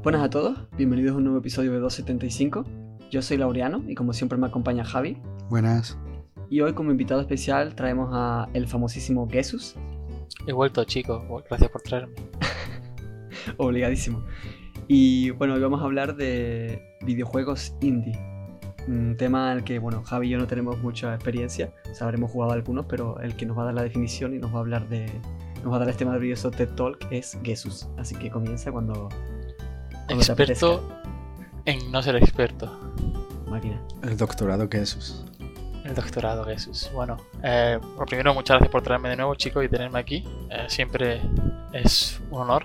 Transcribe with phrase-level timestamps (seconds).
[0.00, 2.64] Buenas a todos, bienvenidos a un nuevo episodio de 275.
[3.10, 5.20] Yo soy Laureano y como siempre me acompaña Javi.
[5.50, 5.98] Buenas.
[6.48, 9.74] Y hoy como invitado especial traemos a el famosísimo Jesus.
[10.46, 12.14] He vuelto chicos, gracias por traerme.
[13.56, 14.22] Obligadísimo.
[14.86, 18.16] Y bueno, hoy vamos a hablar de videojuegos indie.
[18.86, 21.74] Un tema al que, bueno, Javi y yo no tenemos mucha experiencia.
[21.90, 24.38] O sea, habremos jugado algunos, pero el que nos va a dar la definición y
[24.38, 25.06] nos va a hablar de...
[25.64, 27.88] Nos va a dar este maravilloso TED Talk es Jesus.
[27.96, 29.08] Así que comienza cuando...
[30.08, 30.82] Experto
[31.64, 32.66] en no ser experto.
[33.46, 33.80] Máquina.
[34.02, 35.24] El doctorado Jesús.
[35.84, 36.90] El doctorado Jesús.
[36.94, 40.24] Bueno, eh, lo primero, muchas gracias por traerme de nuevo, chicos, y tenerme aquí.
[40.50, 41.20] Eh, siempre
[41.72, 42.64] es un honor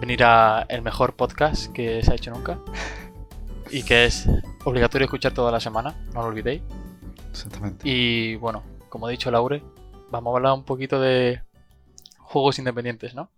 [0.00, 2.58] venir a el mejor podcast que se ha hecho nunca.
[3.70, 4.28] Y que es
[4.64, 6.62] obligatorio escuchar toda la semana, no lo olvidéis.
[7.30, 7.88] Exactamente.
[7.88, 9.62] Y bueno, como ha dicho Laure,
[10.10, 11.42] vamos a hablar un poquito de
[12.18, 13.30] juegos independientes, ¿no?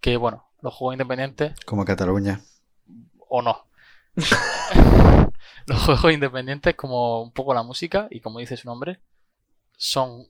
[0.00, 2.40] Que bueno, los juegos independientes Como Cataluña.
[3.28, 3.66] o no.
[5.66, 9.00] Los juegos independientes, como un poco la música, y como dice su nombre,
[9.76, 10.28] son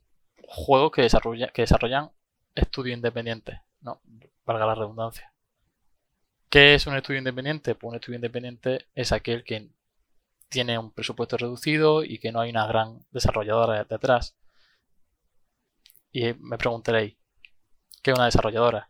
[0.48, 2.10] juegos que, desarrolla- que desarrollan
[2.54, 4.00] estudios independientes, ¿no?
[4.46, 5.32] Valga la redundancia.
[6.48, 7.74] ¿Qué es un estudio independiente?
[7.74, 9.70] Pues un estudio independiente es aquel que
[10.48, 14.36] tiene un presupuesto reducido y que no hay una gran desarrolladora detrás.
[16.12, 17.16] Y me preguntaréis,
[18.02, 18.88] ¿qué es una desarrolladora?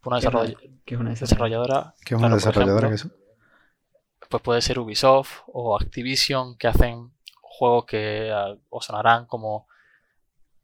[0.00, 2.88] Pues una ¿Qué es una- desarroll- Que es una desarrolladora ¿Qué es una Claro, desarrolladora
[2.88, 4.28] ejemplo, Jesús?
[4.28, 9.66] pues puede ser Ubisoft o Activision que hacen juegos que ah, os sonarán como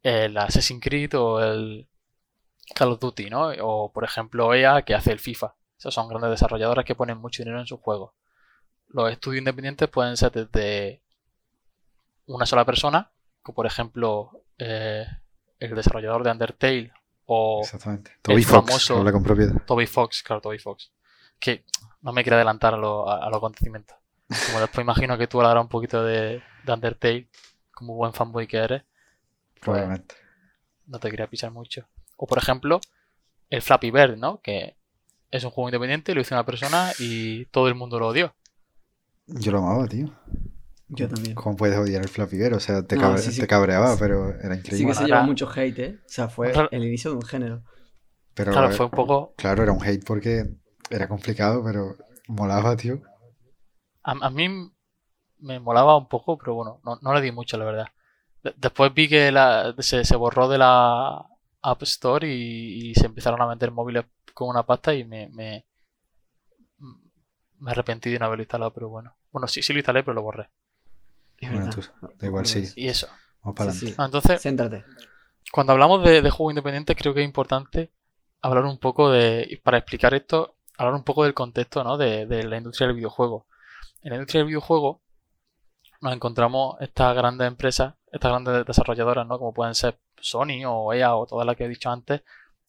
[0.01, 1.87] el Assassin's Creed o el
[2.75, 3.49] Call of Duty, ¿no?
[3.61, 5.55] O por ejemplo EA que hace el FIFA.
[5.77, 8.11] Esas son grandes desarrolladoras que ponen mucho dinero en sus juegos.
[8.89, 11.01] Los estudios independientes pueden ser desde
[12.27, 15.05] una sola persona, como por ejemplo eh,
[15.59, 16.93] el desarrollador de Undertale
[17.25, 18.11] o Exactamente.
[18.21, 19.53] Toby Fox, famoso- habla con propiedad.
[19.65, 20.91] Toby Fox, claro, Toby Fox.
[21.39, 21.65] Que
[22.01, 23.95] no me quiero adelantar a, lo- los acontecimientos.
[24.47, 27.29] Como después imagino que tú hablarás un poquito de, de Undertale,
[27.71, 28.83] como buen fanboy que eres,
[29.53, 30.15] pues Probablemente.
[30.87, 31.87] no te quería pisar mucho.
[32.17, 32.79] O por ejemplo,
[33.49, 34.41] el Flappy Bird, ¿no?
[34.41, 34.75] Que
[35.31, 38.35] es un juego independiente, lo hizo una persona y todo el mundo lo odió.
[39.25, 40.13] Yo lo amaba, tío.
[40.95, 41.35] Yo también.
[41.35, 42.41] ¿Cómo puedes odiar el Flappy?
[42.43, 43.41] O sea, te, No, cabre- sí, sí.
[43.41, 44.77] te cabreaba, pero era Sí increíble.
[44.77, 45.99] que Bueno, se lleva ahora- mucho hate, ¿eh?
[46.05, 46.69] O sea, fue Claro.
[46.71, 47.63] el inicio de un género.
[48.33, 49.33] Pero, Claro, fue un poco...
[49.37, 50.45] claro, era un hate porque
[50.89, 51.95] era complicado, pero
[52.27, 53.01] molaba, tío.
[54.03, 54.47] A, a mí
[55.39, 57.87] me molaba un poco, pero bueno, no, no le di mucho, la verdad.
[58.43, 61.25] De- después vi que la- se, se borró de la
[61.61, 65.65] App Store y, y se empezaron a vender móviles con una pasta y me, me,
[67.59, 69.15] me arrepentí de no haberlo instalado, pero bueno.
[69.31, 70.49] Bueno, sí, sí lo instalé, pero lo borré.
[71.51, 71.81] Bueno, tú,
[72.19, 72.69] da igual, sigue.
[72.75, 73.07] Y eso.
[73.41, 73.95] Vamos para Sí, adelante.
[73.95, 73.95] sí.
[74.01, 74.85] Ah, Entonces, Céntrate.
[75.51, 77.91] cuando hablamos de, de juegos independientes, creo que es importante
[78.41, 81.97] hablar un poco de, para explicar esto, hablar un poco del contexto, ¿no?
[81.97, 83.47] De, de la industria del videojuego.
[84.01, 85.01] En la industria del videojuego
[86.01, 89.37] nos encontramos estas grandes empresas, estas grandes desarrolladoras, ¿no?
[89.39, 92.21] Como pueden ser Sony o EA o todas las que he dicho antes,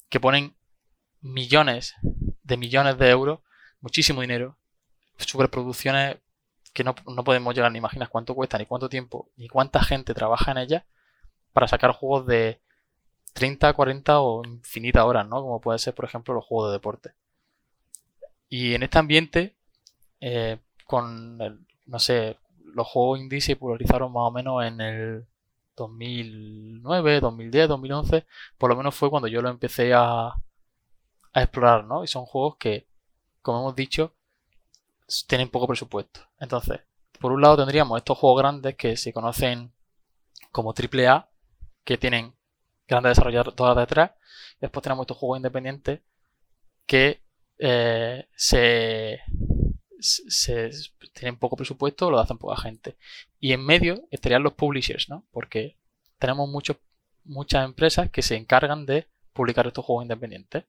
[0.08, 0.54] que ponen
[1.20, 1.94] millones
[2.42, 3.40] de millones de euros,
[3.80, 4.56] muchísimo dinero,
[5.16, 6.18] superproducciones
[6.74, 10.12] que no, no podemos llegar ni imaginar cuánto cuesta, ni cuánto tiempo, ni cuánta gente
[10.12, 10.84] trabaja en ellas
[11.52, 12.60] para sacar juegos de
[13.32, 15.40] 30, 40 o infinitas horas, ¿no?
[15.40, 17.14] Como puede ser, por ejemplo, los juegos de deporte.
[18.48, 19.54] Y en este ambiente,
[20.20, 21.38] eh, con,
[21.86, 25.26] no sé, los juegos indie se popularizaron más o menos en el
[25.76, 28.26] 2009, 2010, 2011,
[28.58, 32.04] por lo menos fue cuando yo lo empecé a, a explorar, ¿no?
[32.04, 32.86] Y son juegos que,
[33.42, 34.12] como hemos dicho,
[35.26, 36.20] tienen poco presupuesto.
[36.40, 36.80] Entonces,
[37.20, 39.72] por un lado tendríamos estos juegos grandes que se conocen
[40.52, 41.28] como AAA,
[41.84, 42.34] que tienen
[42.88, 44.12] grandes desarrolladoras detrás.
[44.60, 46.00] Después tenemos estos juegos independientes
[46.86, 47.20] que
[47.58, 49.20] eh, se,
[50.00, 50.70] se-
[51.12, 52.96] tienen poco presupuesto lo hacen poca gente.
[53.40, 55.24] Y en medio estarían los publishers, ¿no?
[55.30, 55.76] Porque
[56.18, 56.76] tenemos muchos,
[57.24, 60.64] muchas empresas que se encargan de publicar estos juegos independientes.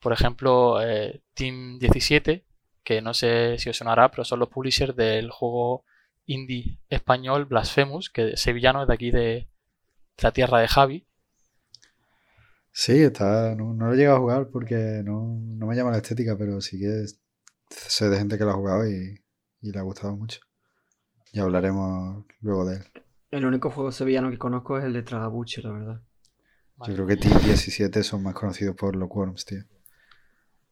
[0.00, 2.44] Por ejemplo, eh, Team 17,
[2.86, 5.84] que no sé si os sonará, pero son los publishers del juego
[6.26, 9.48] indie español Blasphemous, que es sevillano es de aquí de
[10.22, 11.06] la tierra de Javi.
[12.72, 15.96] Sí, está, no, no lo he llegado a jugar porque no, no me llama la
[15.98, 17.18] estética, pero sí que es-
[17.70, 19.18] sé de gente que lo ha jugado y,
[19.62, 20.40] y le ha gustado mucho.
[21.32, 22.84] Ya hablaremos luego de él.
[23.30, 26.02] El único juego sevillano que conozco es el de Tragabuche, la verdad.
[26.86, 29.64] Yo creo que Team 17 son más conocidos por los Worms, tío.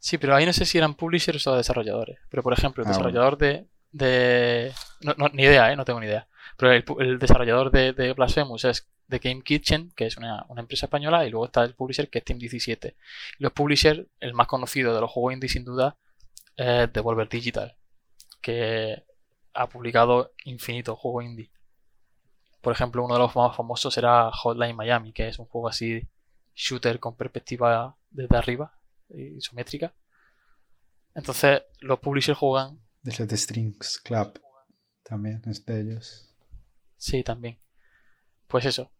[0.06, 2.18] Sí, pero ahí no sé si eran publishers o desarrolladores.
[2.28, 3.06] Pero por ejemplo, el Ah, bueno.
[3.08, 5.76] desarrollador de, de No, no, ni idea, ¿eh?
[5.76, 6.28] No tengo ni idea.
[6.58, 10.60] Pero el, el desarrollador de, de Blasphemous es The Game Kitchen, que es una, una
[10.60, 12.96] empresa española, y luego está el publisher, que es Team 17.
[13.38, 15.96] Y los publishers, el más conocido de los juegos indie, sin duda,
[16.54, 17.74] es Devolver Digital,
[18.42, 19.02] que
[19.54, 21.50] ha publicado infinitos juegos indie.
[22.60, 26.02] Por ejemplo, uno de los más famosos era Hotline Miami, que es un juego así
[26.54, 28.74] shooter con perspectiva desde arriba,
[29.16, 29.94] isométrica.
[31.14, 34.40] Entonces, los publishers juegan De los de Strings Club
[35.04, 36.34] también es de ellos.
[36.96, 37.58] Sí, también.
[38.48, 38.90] Pues eso,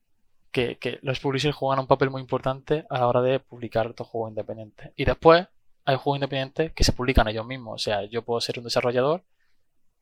[0.50, 4.06] que, que los publishers juegan un papel muy importante a la hora de publicar estos
[4.06, 4.92] juegos independientes.
[4.96, 5.48] Y después
[5.84, 7.74] hay juegos independientes que se publican ellos mismos.
[7.74, 9.24] O sea, yo puedo ser un desarrollador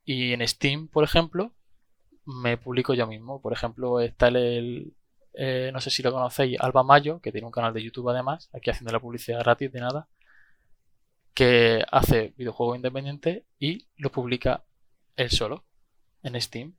[0.05, 1.53] y en Steam, por ejemplo,
[2.25, 3.41] me publico yo mismo.
[3.41, 4.93] Por ejemplo, está el,
[5.33, 8.49] eh, no sé si lo conocéis, Alba Mayo, que tiene un canal de YouTube además,
[8.53, 10.07] aquí haciendo la publicidad gratis de nada,
[11.33, 14.63] que hace videojuegos independientes y los publica
[15.15, 15.63] él solo
[16.21, 16.75] en Steam.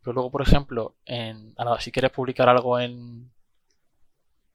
[0.00, 3.30] Pero luego, por ejemplo, en, si quieres publicar algo en,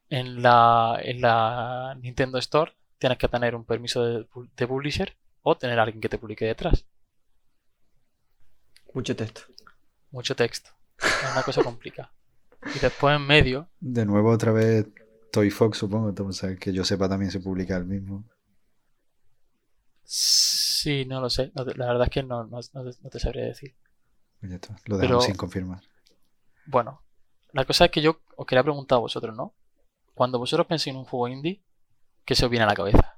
[0.09, 5.57] en, la, en la Nintendo Store, tienes que tener un permiso de, de publisher o
[5.57, 6.85] tener a alguien que te publique detrás.
[8.93, 9.41] Mucho texto.
[10.11, 10.71] Mucho texto.
[10.99, 12.11] Es una cosa complicada.
[12.75, 14.87] Y después en medio, De nuevo, otra vez
[15.31, 16.13] Toy Fox, supongo.
[16.59, 18.23] Que yo sepa también se publica el mismo.
[20.03, 21.51] sí, no lo sé.
[21.55, 23.75] No te- la verdad es que no, no, no te, no te sabría decir.
[24.39, 25.81] Pues ya está, Lo dejamos Pero- sin confirmar.
[26.65, 27.01] Bueno,
[27.51, 29.53] la cosa es que yo os quería preguntar a vosotros, ¿no?
[30.13, 31.63] Cuando vosotros penséis en un juego indie,
[32.25, 33.17] ¿qué se os viene a la cabeza?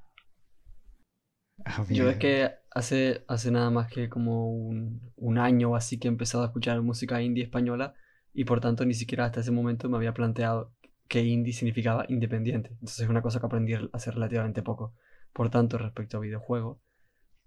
[1.63, 5.75] A mí, Yo es que hace, hace nada más que como un, un año o
[5.75, 7.93] así que he empezado a escuchar música indie española
[8.35, 10.73] y por tanto ni siquiera hasta ese momento me había planteado
[11.07, 12.69] que indie significaba independiente.
[12.73, 14.93] Entonces es una cosa que aprendí hace relativamente poco.
[15.33, 16.79] Por tanto, respecto a videojuegos,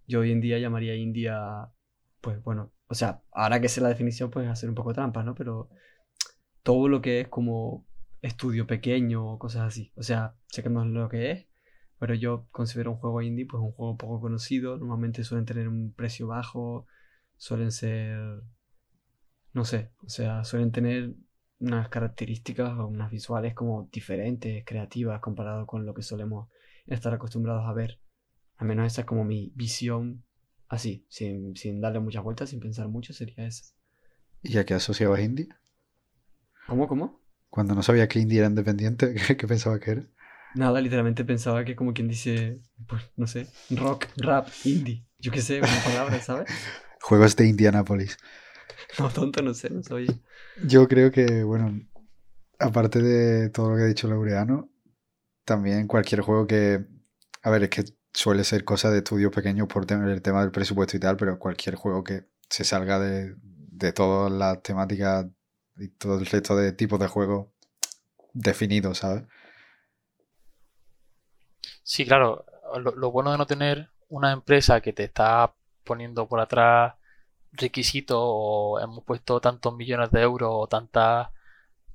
[0.07, 1.71] yo hoy en día llamaría indie a,
[2.21, 5.35] pues bueno, o sea, ahora que sé la definición, pues hacer un poco trampas, ¿no?
[5.35, 5.69] Pero
[6.63, 7.87] todo lo que es como
[8.23, 9.93] estudio pequeño o cosas así.
[9.97, 11.47] O sea, sé que no es lo que es,
[11.99, 14.79] pero yo considero un juego indie pues un juego poco conocido.
[14.79, 16.87] Normalmente suelen tener un precio bajo,
[17.37, 18.19] suelen ser,
[19.53, 21.15] no sé, o sea, suelen tener
[21.61, 26.49] unas características o unas visuales como diferentes, creativas, comparado con lo que solemos
[26.87, 28.01] estar acostumbrados a ver.
[28.57, 30.25] Al menos esa es como mi visión
[30.69, 33.75] así, sin, sin darle muchas vueltas, sin pensar mucho, sería esa.
[34.43, 35.49] ¿Y a qué asociabas indie?
[36.67, 37.21] ¿Cómo, cómo?
[37.51, 40.07] Cuando no sabía que indie era independiente, ¿qué, qué pensaba que era?
[40.55, 45.43] Nada, literalmente pensaba que como quien dice, pues no sé, rock, rap, indie, yo qué
[45.43, 46.49] sé, una palabra, ¿sabes?
[47.01, 48.19] Juegos de Indianapolis.
[48.99, 50.07] No, tonto, no sé, no soy.
[50.55, 51.81] Yo creo que, bueno,
[52.59, 54.71] aparte de todo lo que ha dicho Laureano,
[55.45, 56.87] también cualquier juego que,
[57.43, 60.53] a ver, es que suele ser cosa de estudios pequeños por tener el tema del
[60.53, 65.27] presupuesto y tal, pero cualquier juego que se salga de, de todas las temáticas
[65.79, 67.49] y todo el resto de tipos de juegos
[68.35, 69.25] definidos, ¿sabes?
[71.83, 72.45] Sí, claro,
[72.79, 75.55] lo, lo bueno de no tener una empresa que te está
[75.85, 76.95] poniendo por atrás
[77.53, 81.29] requisitos o hemos puesto tantos millones de euros o tantas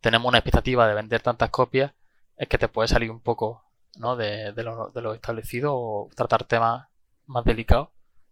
[0.01, 1.93] tenemos una expectativa de vender tantas copias
[2.37, 3.63] es que te puede salir un poco
[3.97, 4.15] ¿no?
[4.15, 6.87] de, de lo, de lo establecido o tratar temas
[7.27, 7.89] más delicados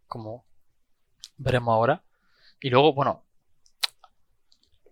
[0.07, 0.45] como
[1.37, 2.03] veremos ahora
[2.59, 3.23] y luego bueno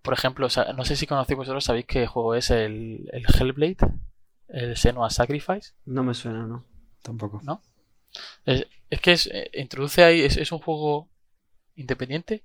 [0.01, 3.25] por ejemplo o sea, no sé si conocéis vosotros sabéis qué juego es el, el
[3.27, 3.77] Hellblade
[4.49, 6.65] el Senua Sacrifice No me suena, ¿no?
[7.01, 7.39] Tampoco.
[7.43, 7.61] ¿No?
[8.45, 11.07] Es, es que es, eh, introduce ahí, es, es un juego
[11.79, 12.43] independiente.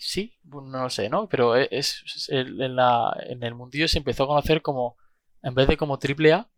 [0.00, 1.28] Sí, no lo sé, ¿no?
[1.28, 4.96] Pero e, es, en el mundillo se empezó a conocer como,
[5.42, 6.48] en vez de como triple A,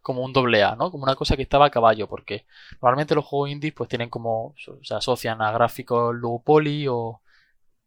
[0.00, 0.90] como un doble A, ¿no?
[0.90, 2.46] Como una cosa que estaba a caballo, porque
[2.80, 7.20] normalmente los juegos indies pues tienen como, se asocian a gráficos low poly o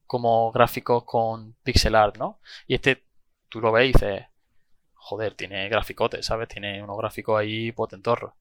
[0.07, 2.39] como gráficos con pixel art, ¿no?
[2.67, 3.05] Y este,
[3.49, 4.25] tú lo ves y dices,
[4.93, 6.49] joder, tiene graficotes, ¿sabes?
[6.49, 8.33] Tiene unos gráficos ahí potentorros.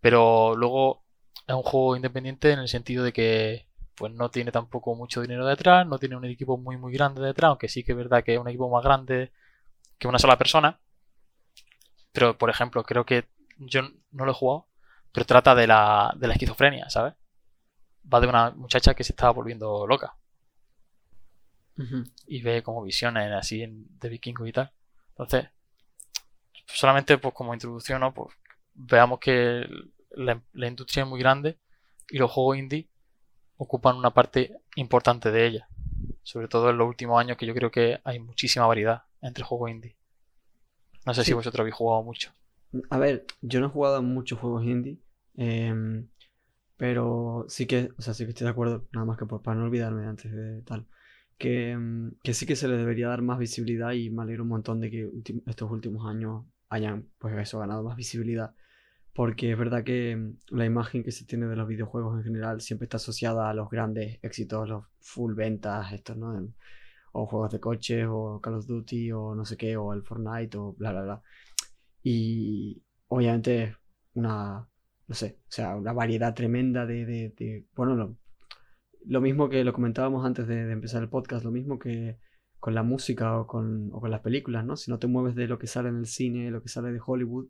[0.00, 1.04] Pero luego
[1.46, 5.46] es un juego independiente en el sentido de que pues no tiene tampoco mucho dinero
[5.46, 8.34] detrás, no tiene un equipo muy muy grande detrás, aunque sí que es verdad que
[8.34, 9.32] es un equipo más grande
[9.98, 10.80] que una sola persona.
[12.12, 13.26] Pero por ejemplo, creo que
[13.58, 13.82] yo
[14.12, 14.66] no lo he jugado,
[15.12, 17.14] pero trata de la, de la esquizofrenia, ¿sabes?
[18.12, 20.16] Va de una muchacha que se estaba volviendo loca
[22.26, 24.72] y ve como visiones así en- de vikingos y tal.
[25.10, 25.48] Entonces,
[26.66, 28.12] solamente pues como introducción, ¿no?
[28.14, 28.34] Pues
[28.74, 29.66] veamos que
[30.10, 31.58] la, la industria es muy grande
[32.10, 32.88] y los juegos indie
[33.56, 35.68] ocupan una parte importante de ella.
[36.22, 39.70] Sobre todo en los últimos años que yo creo que hay muchísima variedad entre juegos
[39.70, 39.96] indie.
[41.06, 42.32] No sé si vosotros habéis jugado mucho.
[42.90, 44.98] A ver, yo no he jugado a muchos juegos indie,
[45.36, 46.08] em,
[46.76, 49.58] Pero sí que, o sea, sí que estoy de acuerdo, nada más que por, para
[49.58, 50.86] no olvidarme antes de tal,
[51.38, 54.50] que, mm, que sí que se le debería dar más visibilidad y me alegro un
[54.50, 55.10] montón de que
[55.46, 58.54] estos últimos años hayan, pues eso, ganado más visibilidad.
[59.14, 62.60] Porque es verdad que mm, la imagen que se tiene de los videojuegos en general
[62.60, 66.52] siempre está asociada a los grandes éxitos, los full ventas, estos, ¿no?
[67.12, 70.58] O juegos de coches, o Call of Duty, o no sé qué, o el Fortnite,
[70.58, 71.22] o bla, bla, bla.
[72.02, 73.76] Y obviamente
[74.14, 74.68] una,
[75.06, 78.16] no sé, o sea, una variedad tremenda de, bueno,
[79.06, 82.18] lo, mismo que lo comentábamos antes de, de empezar el podcast, lo mismo que
[82.58, 84.76] con la música o con, o con las películas, ¿no?
[84.76, 87.00] Si no te mueves de lo que sale en el cine, lo que sale de
[87.04, 87.48] Hollywood,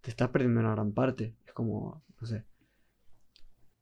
[0.00, 1.34] te estás perdiendo una gran parte.
[1.46, 2.44] Es como, no sé.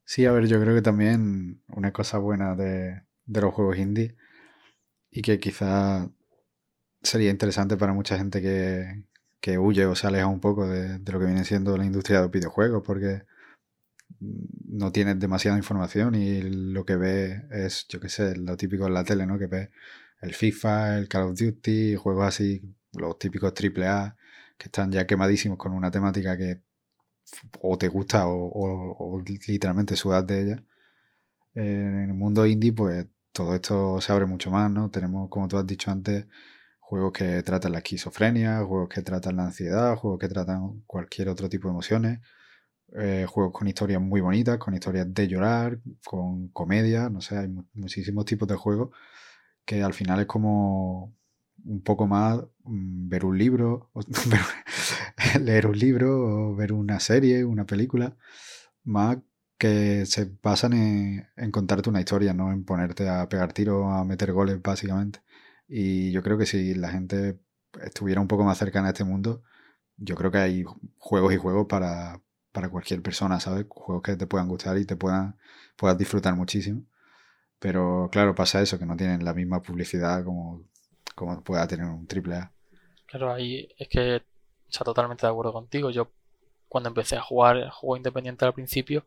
[0.04, 4.16] Sí, a ver, yo creo que también una cosa buena de, de los juegos indie
[5.10, 6.10] y que quizá
[7.02, 9.04] sería interesante para mucha gente que,
[9.40, 12.18] que huye o se aleja un poco de, de lo que viene siendo la industria
[12.18, 13.22] de los videojuegos porque
[14.20, 18.94] no tienes demasiada información y lo que ves es, yo qué sé, lo típico en
[18.94, 19.38] la tele, ¿no?
[19.38, 19.70] Que ves
[20.20, 24.16] el FIFA, el Call of Duty, juegos así, los típicos AAA,
[24.58, 26.62] que están ya quemadísimos con una temática que
[27.62, 30.64] o te gusta o, literalmente sudas de ella.
[31.54, 34.90] En el mundo indie, pues todo esto se abre mucho más, ¿no?
[34.90, 36.26] Tenemos, como tú has dicho antes,
[36.80, 41.48] juegos que tratan la esquizofrenia, juegos que tratan la ansiedad, juegos que tratan cualquier otro
[41.48, 42.20] tipo de emociones,
[42.98, 47.48] eh, juegos con historias muy bonitas, con historias de llorar, con comedia, no sé, hay
[47.48, 48.90] mu- muchísimos tipos de juegos
[49.64, 51.14] que al final es como
[51.64, 53.90] un poco más mm, ver un libro,
[55.40, 58.16] leer un libro o ver una serie, una película,
[58.84, 59.18] más
[59.58, 64.04] que se basan en, en contarte una historia, no en ponerte a pegar tiros, a
[64.04, 65.20] meter goles, básicamente.
[65.68, 67.40] Y yo creo que si la gente
[67.84, 69.42] estuviera un poco más cercana a este mundo,
[69.96, 70.64] yo creo que hay
[70.98, 72.20] juegos y juegos para,
[72.52, 73.66] para cualquier persona, ¿sabes?
[73.68, 75.36] Juegos que te puedan gustar y te puedan,
[75.76, 76.84] puedas disfrutar muchísimo.
[77.58, 80.64] Pero claro, pasa eso, que no tienen la misma publicidad como,
[81.18, 82.52] como pueda tener un triple A.
[83.06, 84.22] Claro, ahí es que,
[84.68, 85.90] sea, totalmente de acuerdo contigo.
[85.90, 86.10] Yo,
[86.68, 89.06] cuando empecé a jugar juego independiente al principio,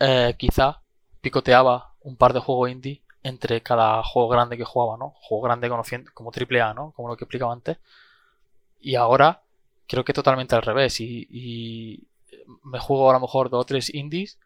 [0.00, 0.82] eh, quizá
[1.22, 5.14] picoteaba un par de juegos indie entre cada juego grande que jugaba, ¿no?
[5.22, 6.92] Juego grande conociendo como triple A, ¿no?
[6.92, 7.78] Como lo que explicaba antes.
[8.80, 9.42] Y ahora
[9.86, 11.00] creo que totalmente al revés.
[11.00, 12.08] Y, y
[12.64, 14.38] me juego a lo mejor dos o tres indies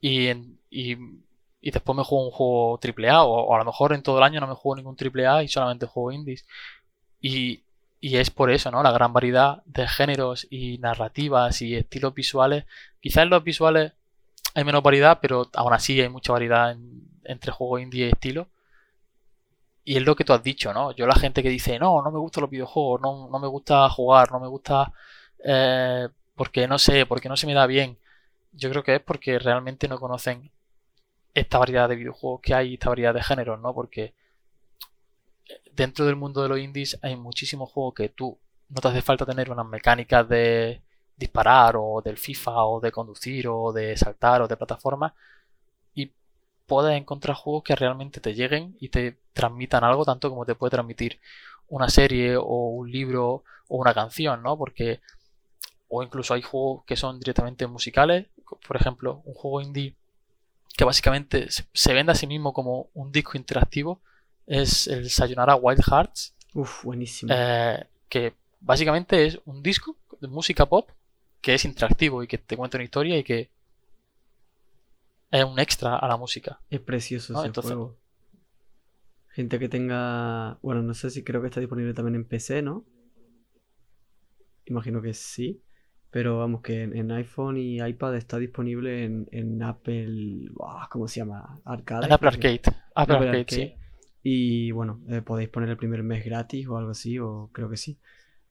[0.00, 0.96] y, en- y,
[1.66, 3.24] y después me juego un juego triple A.
[3.24, 5.42] O, o a lo mejor en todo el año no me juego ningún triple A
[5.42, 6.46] y solamente juego indies.
[7.20, 7.64] Y,
[8.00, 8.82] y es por eso, ¿no?
[8.82, 12.64] La gran variedad de géneros y narrativas y estilos visuales.
[13.00, 13.92] Quizás en los visuales
[14.54, 18.48] hay menos variedad, pero aún así hay mucha variedad en- entre juego indie y estilo.
[19.84, 20.92] Y es lo que tú has dicho, ¿no?
[20.92, 23.88] Yo la gente que dice, no, no me gustan los videojuegos, no, no me gusta
[23.88, 24.92] jugar, no me gusta
[25.44, 27.98] eh, porque no sé, porque no se me da bien.
[28.52, 30.50] Yo creo que es porque realmente no conocen
[31.36, 33.74] esta variedad de videojuegos que hay, esta variedad de géneros, ¿no?
[33.74, 34.14] Porque
[35.70, 38.38] dentro del mundo de los indies hay muchísimos juegos que tú
[38.70, 40.82] no te hace falta tener unas mecánicas de
[41.14, 45.14] disparar o del FIFA o de conducir o de saltar o de plataforma
[45.94, 46.10] y
[46.64, 50.70] puedes encontrar juegos que realmente te lleguen y te transmitan algo tanto como te puede
[50.70, 51.20] transmitir
[51.68, 54.56] una serie o un libro o una canción, ¿no?
[54.56, 55.00] Porque
[55.88, 58.26] o incluso hay juegos que son directamente musicales,
[58.66, 59.96] por ejemplo, un juego indie
[60.76, 64.00] que básicamente se- vende a sí mismo como un disco interactivo
[64.46, 67.32] es el Sayonara Wild Hearts, Uf, buenísimo.
[67.34, 70.88] eh, que básicamente es un disco de música pop
[71.40, 73.50] que es interactivo y que te cuenta una historia y que
[75.30, 76.60] es un extra a la música.
[76.70, 77.40] Es precioso ¿no?
[77.40, 77.96] ese Entonces- juego.
[79.30, 80.58] Gente que tenga.
[80.62, 82.86] Bueno, no sé si creo que está disponible también en PC, ¿no?
[84.64, 85.62] Imagino que sí.
[86.10, 90.48] Pero vamos, que en, en iPhone y iPad está disponible en, en Apple.
[90.52, 91.60] buah, ¿Cómo se llama?
[91.64, 92.06] Arcade.
[92.06, 92.60] En Apple Arcade.
[92.64, 93.46] Apple Apple Arcade, Arcade.
[93.50, 93.74] sí.
[94.22, 97.76] Y bueno, eh, podéis poner el primer mes gratis o algo así, o creo que
[97.76, 97.98] sí.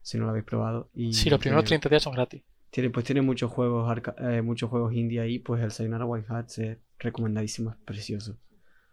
[0.01, 0.89] Si no lo habéis probado.
[0.93, 2.43] Y Sí, los primeros tiene- 30 días son gratis.
[2.69, 6.27] Tiene, pues tiene muchos juegos arca- eh, muchos juegos indie ahí, pues el Sayonara White
[6.29, 8.37] Hats es recomendadísimo, es precioso.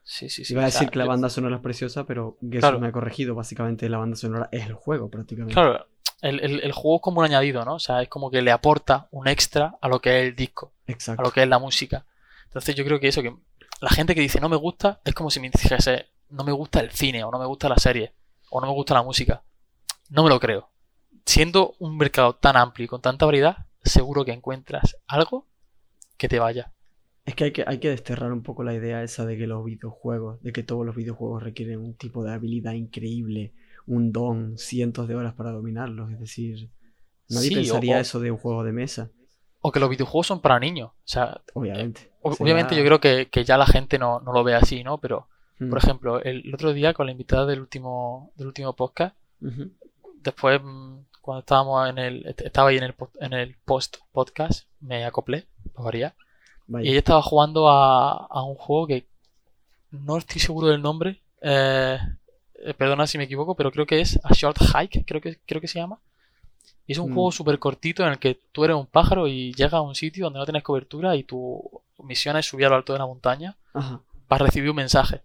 [0.04, 0.52] Sí, sí, sí.
[0.54, 2.80] Iba a o sea, decir que la banda sonora es preciosa, pero Gesso Claro.
[2.80, 3.34] me ha corregido.
[3.34, 5.54] Básicamente la banda sonora es el juego, prácticamente.
[5.54, 5.86] Claro,
[6.22, 7.74] el, el- el juego es como un añadido, ¿no?
[7.74, 10.72] O sea, es como que le aporta un extra a lo que es el disco,
[11.18, 12.06] a lo que es la música.
[12.46, 13.34] Entonces yo creo que eso, que
[13.80, 16.80] la gente que dice no me gusta, es como si me dijese no me gusta
[16.80, 18.12] el cine, o no me gusta la serie,
[18.50, 19.42] o no me gusta la música.
[20.08, 20.68] No me lo creo.
[21.26, 25.46] Siendo un mercado tan amplio y con tanta variedad, seguro que encuentras algo
[26.16, 26.72] que te vaya.
[27.24, 29.64] Es que hay, que hay que desterrar un poco la idea esa de que los
[29.64, 33.52] videojuegos, de que todos los videojuegos requieren un tipo de habilidad increíble,
[33.86, 36.10] un don, cientos de horas para dominarlos.
[36.12, 36.70] Es decir,
[37.28, 39.10] nadie Sí, pensaría o- eso de un juego de mesa.
[39.60, 40.90] o que los videojuegos son para niños.
[40.90, 42.00] O sea, Obviamente.
[42.00, 44.98] Sería- obviamente yo creo que, que ya la gente no, no lo ve así, ¿no?
[44.98, 45.68] Pero, Mm.
[45.70, 49.14] por ejemplo, el, el otro día con la invitada del último, del último podcast,
[50.22, 54.66] después mm, cuando estábamos en el, est- estaba ahí en el, en el post podcast,
[54.80, 56.14] me acoplé, para variar,
[56.66, 56.84] Vaya.
[56.86, 59.06] y ella estaba jugando a, a un juego que
[59.90, 61.98] no estoy seguro del nombre, eh,
[62.64, 65.60] eh, perdona si me equivoco, pero creo que es A Short Hike, creo que, creo
[65.60, 65.98] que se llama.
[66.86, 67.14] Y es un Mm.
[67.14, 70.24] juego súper cortito en el que tú eres un pájaro y llegas a un sitio
[70.24, 71.62] donde no tienes cobertura y tu
[72.02, 74.00] misión es subir a lo alto de la montaña Ajá.
[74.28, 75.22] para recibir un mensaje.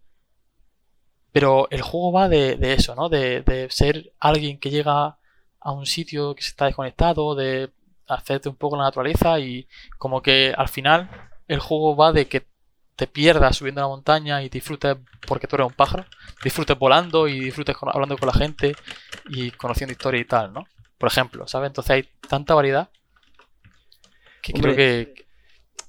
[1.32, 3.10] Pero el juego va de, de eso, ¿no?
[3.10, 5.18] De, de ser alguien que llega
[5.60, 7.70] a un sitio que se está desconectado, de
[8.08, 9.68] hacerte un poco la naturaleza y
[9.98, 11.10] como que al final
[11.48, 12.46] el juego va de que
[12.98, 16.08] te pierdas subiendo la montaña y disfrutes porque tú eres un pájaro,
[16.44, 18.80] disfrutes volando y disfrutes con- hablando con la gente
[19.28, 20.70] y conociendo historia y tal, ¿no?
[21.00, 21.70] Por ejemplo, ¿sabes?
[21.70, 22.90] Entonces hay tanta variedad
[24.42, 25.28] que Hombre, creo que...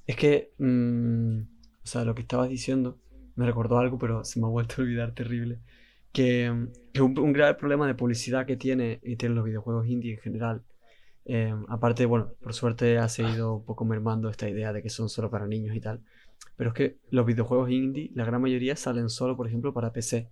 [0.05, 1.39] Es que, mm,
[1.83, 2.99] o sea, lo que estabas diciendo
[3.35, 5.59] me recordó algo, pero se me ha vuelto a olvidar terrible.
[6.11, 9.87] Que, mm, que un, un grave problema de publicidad que tiene y tienen los videojuegos
[9.87, 10.63] indie en general.
[11.25, 15.09] eh, aparte, bueno, por suerte ha seguido un poco mermando esta idea de que son
[15.09, 16.03] solo para niños y tal.
[16.55, 20.29] Pero es que los videojuegos indie, la gran mayoría salen solo, por ejemplo, para PC.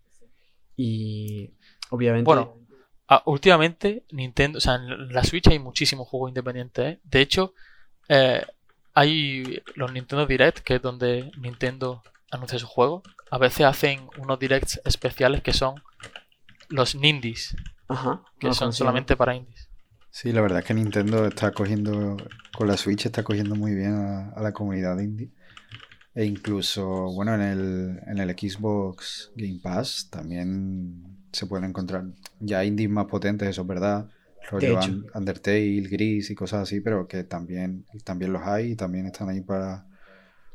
[0.76, 1.52] Y
[1.90, 2.26] obviamente.
[2.26, 2.58] Bueno,
[3.10, 6.86] Ah, últimamente, Nintendo, o sea, en la Switch hay muchísimos juegos independientes.
[6.86, 7.00] ¿eh?
[7.06, 7.54] De hecho,
[8.10, 8.46] eh,
[8.94, 13.04] hay los Nintendo Direct, que es donde Nintendo anuncia sus juegos.
[13.32, 15.82] A veces hacen unos directs especiales que son
[16.68, 17.56] los Nindies,
[17.88, 19.70] Ajá, que no son solamente para indies.
[20.12, 22.18] Sí, la verdad es que Nintendo está cogiendo,
[22.58, 25.30] con la Switch está cogiendo muy bien a, a la comunidad indie.
[26.20, 26.84] E incluso,
[27.14, 32.06] bueno, en el, en el Xbox Game Pass también se pueden encontrar
[32.40, 34.10] ya indies más potentes, eso es verdad.
[34.50, 34.80] Rollo
[35.14, 39.42] Undertale, Gris y cosas así, pero que también, también los hay y también están ahí
[39.42, 39.86] para,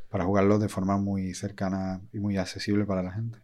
[0.09, 3.39] para jugarlos de forma muy cercana y muy accesible para la gente.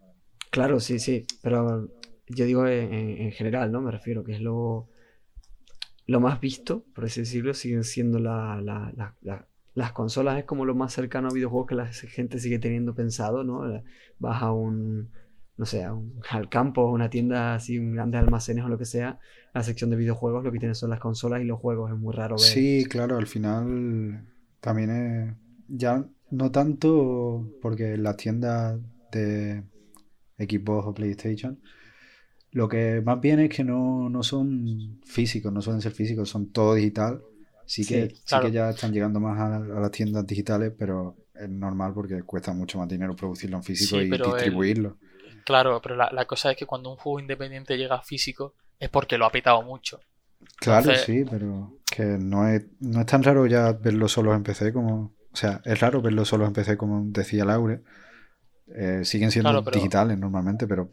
[0.52, 1.88] Claro, sí, sí, pero
[2.28, 3.82] yo digo en, en- en general, ¿no?
[3.82, 4.90] Me refiero que es lo,
[6.08, 8.94] lo más visto, por así decirlo, siguen siendo la- la-
[9.80, 13.44] las consolas, es como lo más cercano a videojuegos que la gente sigue teniendo pensado,
[13.44, 13.66] ¿no?
[13.66, 13.84] La-
[14.20, 15.10] Vas a un,
[15.58, 15.86] no sé,
[16.30, 19.20] al campo, a una tienda así, un grandes almacenes o lo que sea,
[19.54, 22.14] la sección de videojuegos lo que tienen son las consolas y los juegos, es muy
[22.14, 22.50] raro ver.
[22.50, 24.26] Sí, claro, al final
[24.62, 25.36] también es
[25.68, 28.80] ya no tanto porque las tiendas
[29.12, 29.64] de
[30.38, 31.60] Xbox o PlayStation,
[32.52, 36.52] lo que más bien es que no, no son físicos, no suelen ser físicos, son
[36.52, 37.22] todo digital.
[37.70, 41.48] Sí que, Sí, que ya están llegando más a, a las tiendas digitales, pero es
[41.48, 44.98] normal porque cuesta mucho más dinero producirlo en físico Sí, y el- distribuirlo.
[45.46, 48.90] Claro, pero la, la cosa es que cuando un juego independiente llega a físico es
[48.90, 50.00] porque lo ha petado mucho.
[50.58, 54.42] Claro, Entonces- sí, pero que no es, no es tan raro ya verlo solo en
[54.42, 55.14] PC como...
[55.32, 57.82] O sea, es raro verlo solo en PC como decía Laure.
[58.76, 60.90] Eh, siguen siendo Claro, pero- digitales normalmente, pero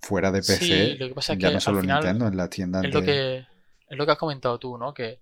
[0.00, 2.36] fuera de PC, Sí, lo que pasa es ya que no solo final Nintendo, en
[2.38, 4.94] las tiendas Es lo que, es lo que has comentado tú, ¿no?
[4.94, 5.20] Que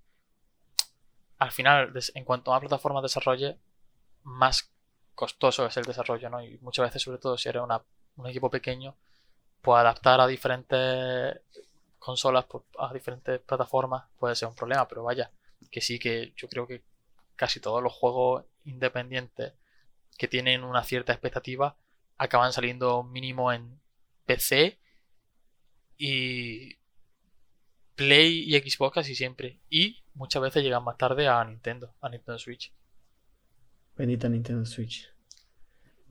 [1.44, 3.58] al final, en cuanto más plataformas desarrolle,
[4.24, 4.72] más
[5.14, 6.42] costoso es el desarrollo, ¿no?
[6.42, 7.82] Y muchas veces, sobre todo si eres una-
[8.16, 8.96] un equipo pequeño,
[9.62, 11.40] pues adaptar a diferentes
[11.98, 15.32] consolas, pues, a diferentes plataformas puede ser un problema, pero vaya,
[15.70, 16.84] que sí que yo creo que
[17.36, 19.54] casi todos los juegos independientes
[20.18, 21.76] que tienen una cierta expectativa
[22.18, 23.80] acaban saliendo mínimo en
[24.26, 24.78] PC
[25.98, 26.76] y
[27.94, 29.60] Play y Xbox casi siempre.
[29.70, 32.72] Y muchas veces llegan más tarde a Nintendo, a Nintendo Switch.
[33.96, 35.10] Bendita Nintendo Switch.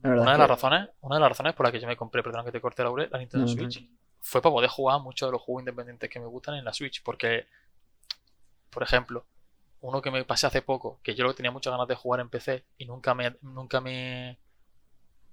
[0.02, 2.22] La Una de las razones, una de las razones por las que yo me compré,
[2.22, 3.88] perdón que te corte Laure, la Nintendo No, Switch,
[4.20, 7.02] fue para poder jugar muchos de los juegos independientes que me gustan en la Switch.
[7.02, 7.46] Porque,
[8.70, 9.26] por ejemplo,
[9.80, 12.20] uno que me pasé hace poco, que yo lo que tenía muchas ganas de jugar
[12.20, 14.38] en PC y nunca me, nunca me,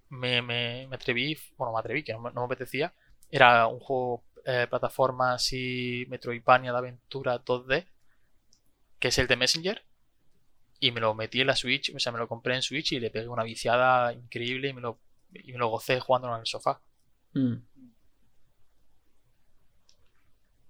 [0.09, 2.93] me, me, me atreví, bueno, me atreví, que no me apetecía,
[3.29, 7.85] era un juego eh, plataforma así, Metroidvania de aventura 2D,
[8.99, 9.83] que es el de Messenger.
[10.79, 12.99] Y me lo metí en la Switch, o sea, me lo compré en Switch y
[12.99, 14.99] le pegué una viciada increíble y me lo,
[15.31, 16.81] y me lo gocé jugándolo en el sofá.
[17.33, 17.55] Mm.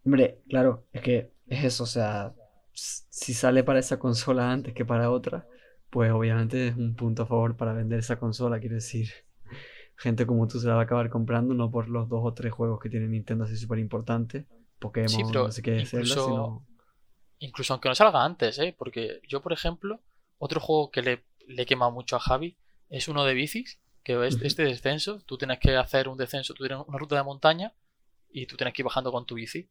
[0.04, 2.34] Hombre, claro, es que es eso, o sea,
[2.74, 5.48] si sale para esa consola antes que para otra,
[5.90, 9.10] pues obviamente es un punto a favor para vender esa consola, quiero decir,
[10.02, 12.52] gente como tú se la va a acabar comprando, no por los dos o tres
[12.52, 14.46] juegos que tiene Nintendo así súper importantes,
[14.80, 16.68] Pokémon, Sí, pero no sé qué, incluso- sino...
[17.40, 18.76] Incluso aunque no salga antes, ¿eh?
[18.78, 20.00] Porque yo, por ejemplo,
[20.38, 22.56] otro juego que le, le quema mucho a Javi
[22.90, 25.22] es uno de bicis, que es este descenso.
[25.26, 27.74] Tú tienes que hacer un descenso, tú tienes una ruta de montaña
[28.32, 29.68] y tú tienes que ir bajando con tu bici.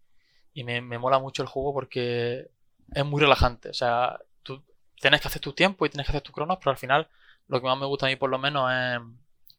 [0.52, 2.50] Y me, me mola mucho el juego porque
[2.92, 3.68] es muy relajante.
[3.68, 4.64] O sea, tú
[5.00, 7.06] tienes que hacer tu tiempo y tienes que hacer tus cronos, pero al final
[7.46, 9.00] lo que más me gusta a mí por lo menos es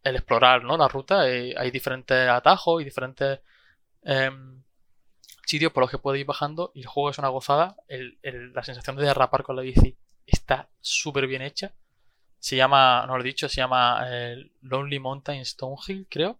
[0.04, 0.78] el explorar ¿no?
[0.78, 1.30] la ruta.
[1.30, 3.40] Eh, hay diferentes atajos y diferentes
[4.04, 4.64] em,
[5.46, 7.76] sitios por los que puedes ir bajando y el juego es una gozada.
[7.88, 11.74] la sensación de derrapar con la bici está súper bien hecha.
[12.40, 16.40] Se llama, no lo he dicho, se llama eh, Lonely Mountain Stonehill, creo.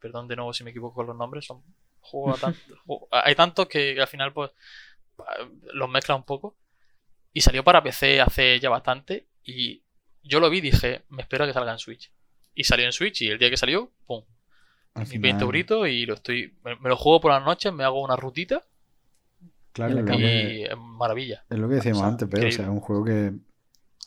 [0.00, 1.44] perdón de nuevo si me equivoco con los nombres.
[1.44, 1.62] Son
[2.00, 2.40] juegos
[3.10, 4.52] hay tantos que al final pues
[5.74, 6.56] los mezcla un poco.
[7.32, 9.28] Y salió para PC hace ya bastante.
[9.44, 9.82] Y
[10.22, 12.10] yo lo vi y dije, me espero a que salga en Switch.
[12.56, 14.24] Y salió en Switch y el día que salió, ¡pum!
[14.94, 16.54] Al 20 euritos y lo estoy.
[16.64, 18.64] Me, lo juego por las noches, me hago una rutita.
[19.72, 21.44] Claro, y es maravilla.
[21.50, 23.34] Es lo que decíamos antes, pero o sea, es un juego que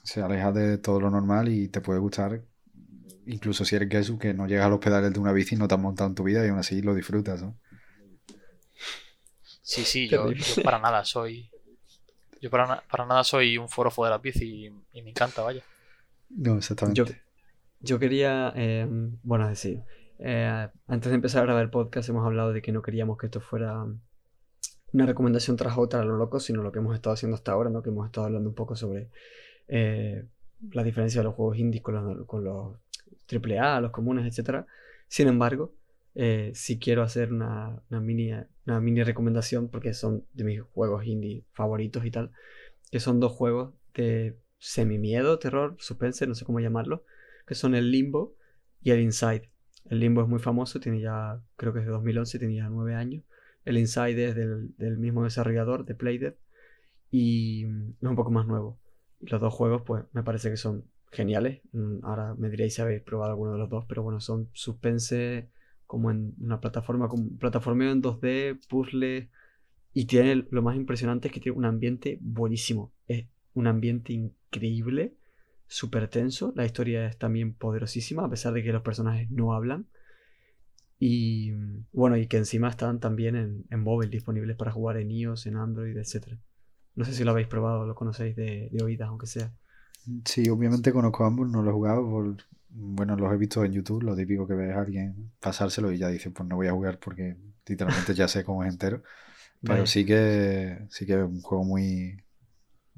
[0.03, 2.41] se aleja de todo lo normal y te puede gustar.
[3.27, 5.75] Incluso si eres Gesu, que no llegas a los pedales de una bici, no te
[5.75, 7.55] has montado en tu vida y aún así lo disfrutas, ¿no?
[9.62, 10.25] Sí, sí, yo,
[10.63, 11.51] para nada soy.
[12.41, 15.62] Yo para, para, nada soy un forofo de la bici y, y me encanta, vaya.
[16.29, 16.97] No, exactamente.
[16.97, 17.05] Yo,
[17.99, 18.87] quería, eh,
[19.23, 19.81] bueno, decir,
[20.19, 23.27] eh, antes de empezar a grabar el podcast hemos hablado de que no queríamos que
[23.27, 23.85] esto fuera
[24.91, 27.69] una recomendación tras otra a lo loco, sino lo que hemos estado haciendo hasta ahora,
[27.69, 27.81] ¿no?
[27.81, 29.09] Que hemos estado hablando un poco sobre
[29.67, 30.25] eh,
[30.71, 32.77] la diferencia de los juegos indies con los, con los
[33.31, 34.65] AAA, los comunes, etc.
[35.07, 35.73] Sin embargo,
[36.15, 38.31] eh, si quiero hacer una, mini,
[38.65, 42.31] una mini recomendación, porque son de mis juegos indie favoritos y tal,
[42.91, 47.03] que son dos juegos de semi-miedo, terror, suspense, no sé cómo llamarlo,
[47.49, 48.35] que son el Limbo
[48.79, 49.49] y el Inside.
[49.85, 52.93] El Limbo es muy famoso, tiene ya, creo que es de 2011, tiene ya 9
[52.93, 53.23] años.
[53.65, 56.35] El Inside es del, mismo desarrollador, de Playdead,
[57.09, 58.79] y es un poco más nuevo.
[59.21, 61.62] Los dos juegos, pues, me parece que son geniales.
[61.71, 65.49] Mm, ahora me diréis si habéis probado alguno de los dos, pero bueno, son suspense
[65.88, 69.31] como en una plataforma, como plataforma en 2D, puzzle,
[69.91, 72.93] y tiene, lo más impresionante es que tiene un ambiente buenísimo.
[73.07, 75.15] Es un ambiente increíble
[75.69, 76.51] súper tenso.
[76.55, 79.88] La historia es también poderosísima, a pesar de que los personajes no hablan.
[80.99, 81.53] Y
[81.93, 85.55] bueno, y que encima están también en, en móvil disponibles para jugar en iOS, en
[85.55, 86.38] Android, etc.
[86.95, 89.53] No sé si lo habéis probado, lo conocéis de, de oídas, aunque sea.
[90.25, 92.36] Sí, obviamente conozco ambos, no los he jugado.
[92.69, 96.10] bueno, los he visto en YouTube, lo típico que ves a alguien pasárselo y ya
[96.10, 99.03] dice, pues no voy a jugar porque literalmente ya sé cómo es entero.
[99.62, 102.17] Pero sí que sí que es un juego muy,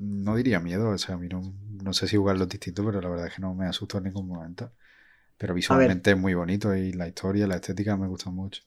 [0.02, 3.28] no diría miedo, o sea, a mí no, sé si jugarlo distinto, pero la verdad
[3.28, 4.72] es que no me asustó en ningún momento.
[5.38, 8.64] Pero visualmente es muy bonito y la historia, la estética me gustan mucho.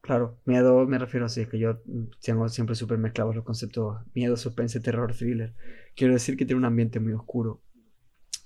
[0.00, 1.80] Claro, miedo me refiero así, es que yo
[2.22, 5.54] tengo siempre súper mezclados los conceptos miedo, suspense, terror, thriller.
[5.96, 7.62] Quiero decir que tiene un ambiente muy oscuro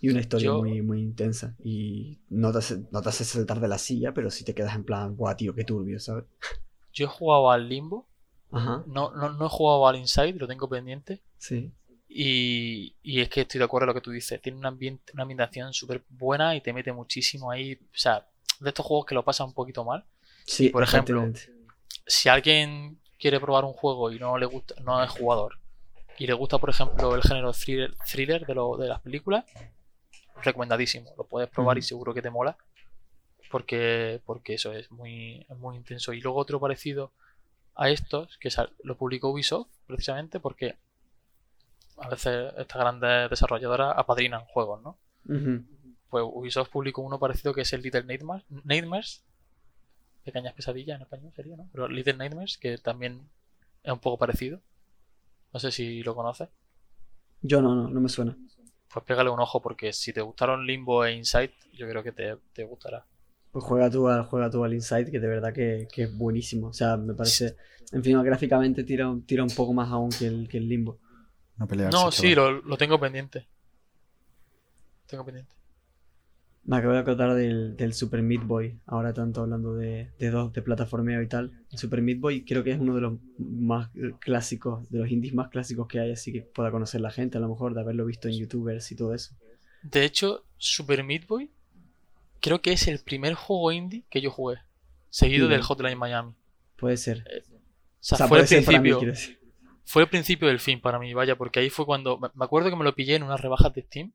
[0.00, 1.56] y una historia muy, muy intensa.
[1.62, 4.74] Y no te, hace, no te hace saltar de la silla, pero sí te quedas
[4.74, 6.24] en plan, guau, tío, qué turbio, ¿sabes?
[6.92, 8.08] Yo he jugado al Limbo.
[8.50, 8.84] Ajá.
[8.86, 11.22] No, no, no he jugado al Inside, lo tengo pendiente.
[11.36, 11.72] Sí.
[12.08, 14.40] Y, es que estoy de acuerdo con lo que tú dices.
[14.40, 17.74] Tiene un ambiente, una ambientación súper buena y te mete muchísimo ahí.
[17.74, 18.26] O sea,
[18.60, 20.04] de estos juegos que lo pasa un poquito mal.
[20.46, 21.30] Sí, por ejemplo,
[22.06, 25.58] si alguien quiere probar un juego y no le gusta, no es jugador,
[26.18, 29.44] y le gusta, por ejemplo, el género thriller, de, lo, de las películas,
[30.42, 31.12] recomendadísimo.
[31.16, 32.56] Lo puedes probar y seguro que te mola.
[33.50, 36.12] Porque, porque eso es muy, es muy intenso.
[36.12, 37.12] Y luego otro parecido
[37.76, 38.50] a estos, que
[38.82, 40.76] lo publicó Ubisoft, precisamente porque
[42.08, 44.98] a veces estas grandes desarrolladoras apadrinan juegos, ¿no?
[46.08, 49.24] Pues Ubisoft publicó uno parecido que es el Little Nightmares, Nightmares
[50.24, 51.68] pequeñas pesadillas en español sería, ¿no?
[51.72, 53.28] Pero Little Nightmares, que también
[53.82, 54.60] es un poco parecido.
[55.52, 56.48] No sé si lo conoces.
[57.40, 58.36] Yo no, no, no me suena.
[58.92, 62.64] Pues pégale un ojo porque si te gustaron Limbo e Inside, yo creo que te,
[62.64, 63.06] gustará.
[63.52, 66.68] Pues juega tú, al, juega tú al Inside, que de verdad que, es buenísimo.
[66.68, 67.56] O sea, me parece.
[67.92, 70.98] En fin, gráficamente tira, tira un poco más aún que el, que el Limbo.
[71.58, 73.46] No, sí, lo, tengo pendiente.
[75.06, 75.54] Tengo pendiente.
[76.64, 78.78] Me acabo de acordar del, Super Meat Boy.
[78.86, 81.64] Ahora tanto hablando de, dos, de plataformeo y tal.
[81.72, 83.90] El Super Meat Boy creo que es uno de los más
[84.20, 87.40] clásicos, de los indies más clásicos que hay, así que pueda conocer la gente, a
[87.40, 89.34] lo mejor de haberlo visto en youtubers y todo eso.
[89.82, 91.50] De hecho, Super Meat Boy
[92.40, 94.58] creo que es el primer juego indie que yo jugué.
[95.10, 96.34] Seguido del Hotline Miami.
[96.76, 97.24] Puede ser.
[97.30, 99.00] Eh, o sea, fue el principio
[99.88, 102.18] fue el principio del fin para mí, vaya, porque ahí fue cuando.
[102.18, 104.12] Me acuerdo que me lo pillé en unas rebajas de Steam.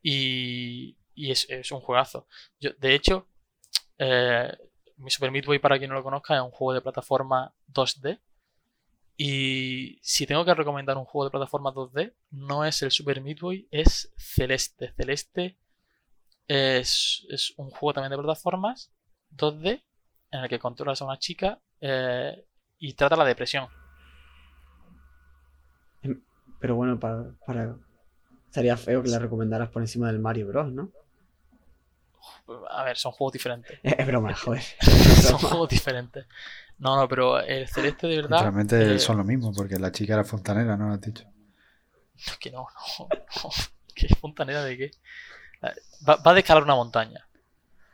[0.00, 2.28] Y, y es, un juegazo.
[2.60, 3.26] De hecho,
[3.98, 4.56] eh,
[4.98, 8.20] mi Super Meat Boy, para quien no lo conozca, es un juego de plataforma 2D.
[9.16, 13.40] Y si tengo que recomendar un juego de plataforma 2D, no es el Super Meat
[13.40, 14.92] Boy, es Celeste.
[14.96, 15.58] Celeste
[16.46, 18.92] es, es un juego también de plataformas
[19.36, 19.82] 2D
[20.30, 22.46] en el que controlas a una chica eh,
[22.78, 23.79] y trata la depresión.
[26.60, 27.74] Pero bueno, para, para...
[28.46, 30.90] Estaría feo que la recomendaras por encima del Mario Bros, ¿no?
[32.70, 33.78] A ver, son juegos diferentes.
[33.82, 34.62] Es broma, joder.
[35.22, 36.26] son juegos diferentes.
[36.78, 38.40] No, no, pero el celeste de verdad.
[38.40, 40.88] Realmente eh, son lo mismo, porque la chica era fontanera, ¿no?
[40.88, 41.24] Lo has dicho.
[42.38, 42.66] Que no,
[42.98, 43.50] no, no.
[43.94, 44.90] ¿Qué fontanera de qué?
[46.06, 47.26] Va, va a escalar una montaña.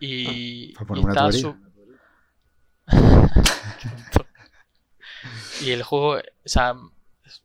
[0.00, 1.56] Y, Ah, pues por y una está su-
[5.60, 6.74] y el juego, o sea,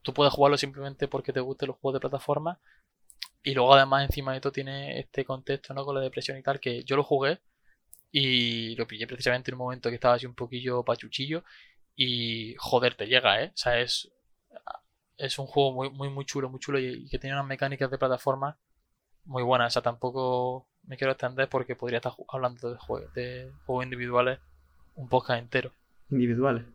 [0.02, 2.60] tú puedes jugarlo simplemente porque te gusten los juegos de plataforma.
[3.44, 5.84] Y luego además encima de todo tiene este contexto, ¿no?
[5.84, 7.40] Con la depresión y tal, que yo lo jugué
[8.12, 11.44] y lo pillé precisamente en un momento que estaba así un poquillo pachuchillo
[11.96, 13.48] y joder, te llega, ¿eh?
[13.48, 14.12] O sea, es,
[15.18, 17.98] es un juego muy, muy, muy chulo, muy chulo y, que tiene unas mecánicas de
[17.98, 18.58] plataforma
[19.26, 19.72] muy buenas.
[19.72, 24.40] O sea, tampoco me quiero extender porque podría estar hablando de, jue- de juegos individuales
[24.96, 25.72] un podcast entero.
[26.10, 26.66] Individuales.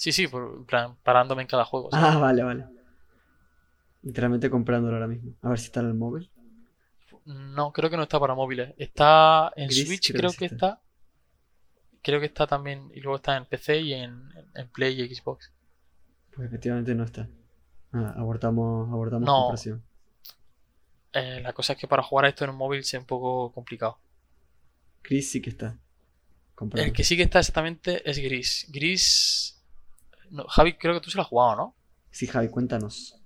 [0.00, 1.90] Sí, sí, por, en plan, parándome en cada juego.
[1.90, 2.06] ¿sabes?
[2.06, 2.64] Ah, vale, vale.
[4.02, 5.34] Literalmente comprándolo ahora mismo.
[5.42, 6.30] A ver si está en el móvil.
[7.26, 8.72] No, creo que no está para móviles.
[8.78, 10.54] Está en Gris, Switch, creo creo que está.
[10.68, 10.80] está.
[12.00, 12.90] Creo que está también.
[12.94, 15.52] Y luego está en PC y en, en Play y Xbox.
[16.34, 17.28] Pues efectivamente no está.
[17.92, 19.34] Ah, abortamos, abortamos No.
[19.36, 19.82] comparación.
[21.12, 23.52] Eh, la cosa es que para jugar a esto en un móvil es un poco
[23.52, 23.98] complicado.
[25.02, 25.76] Chris sí que está.
[26.54, 26.86] Comprado.
[26.86, 28.66] El que sí que está exactamente es Gris.
[28.70, 29.59] Gris.
[30.30, 31.76] No, Javi, creo que tú se lo has jugado, ¿no?
[32.10, 33.20] Sí, Javi, cuéntanos.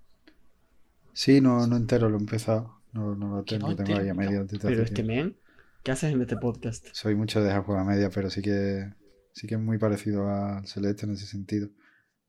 [1.13, 2.83] Sí, no, no entero, lo he empezado.
[2.93, 5.37] No, no lo tengo, no tengo ahí a hace Pero este men,
[5.83, 6.87] ¿qué haces en este podcast?
[6.93, 8.93] Soy mucho de dejar juego a media, pero sí que
[9.33, 11.69] sí que es muy parecido al Celeste en ese sentido.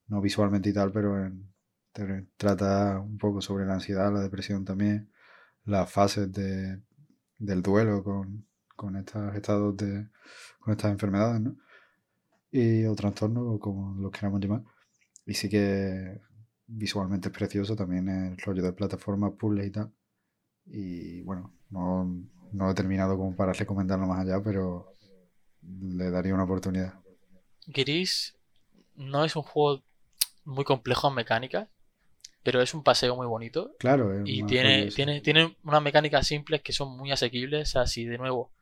[0.08, 1.54] No visualmente y tal, pero en-
[1.94, 5.12] te- trata un poco sobre la ansiedad, la depresión también,
[5.66, 6.82] las fases de,
[7.38, 10.10] del duelo con, con estos estados de,
[10.60, 11.58] con estas enfermedades, ¿no?
[12.58, 14.64] Y o trastornos, o como los queramos llamar.
[15.26, 16.22] Y sí que
[16.66, 19.92] visualmente es precioso, también el rollo de plataformas, puzzles y tal.
[20.66, 22.10] Y bueno, no,
[22.54, 24.94] no he terminado como para recomendarlo más allá, pero
[25.62, 26.94] le daría una oportunidad.
[27.68, 28.38] Gris
[28.96, 29.84] no es un juego
[30.46, 31.68] muy complejo en mecánicas,
[32.42, 33.76] pero es un paseo muy bonito.
[33.80, 37.68] Claro, es Y tiene, tiene, tiene unas mecánicas simples que son muy asequibles.
[37.68, 38.54] O sea, si de nuevo,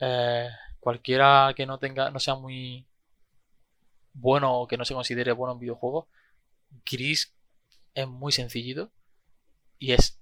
[0.00, 0.48] eh,
[0.80, 2.86] cualquiera que no tenga, no sea muy
[4.18, 6.06] bueno o que no se considere bueno en videojuegos,
[6.90, 7.34] Gris
[7.94, 8.90] es muy sencillito
[9.78, 10.20] y es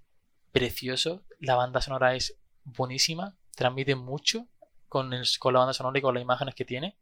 [0.52, 1.22] precioso.
[1.40, 4.46] La banda sonora es buenísima, transmite mucho
[4.88, 6.96] con, el- con la banda sonora y con las imágenes que tiene.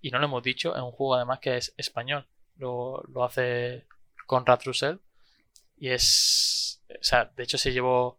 [0.00, 2.26] Y no lo hemos dicho, es un juego además que es español.
[2.56, 3.86] Lo, lo hace
[4.26, 4.96] Conrad Russell.
[5.76, 6.82] Y es.
[6.88, 8.18] O sea, de hecho se llevó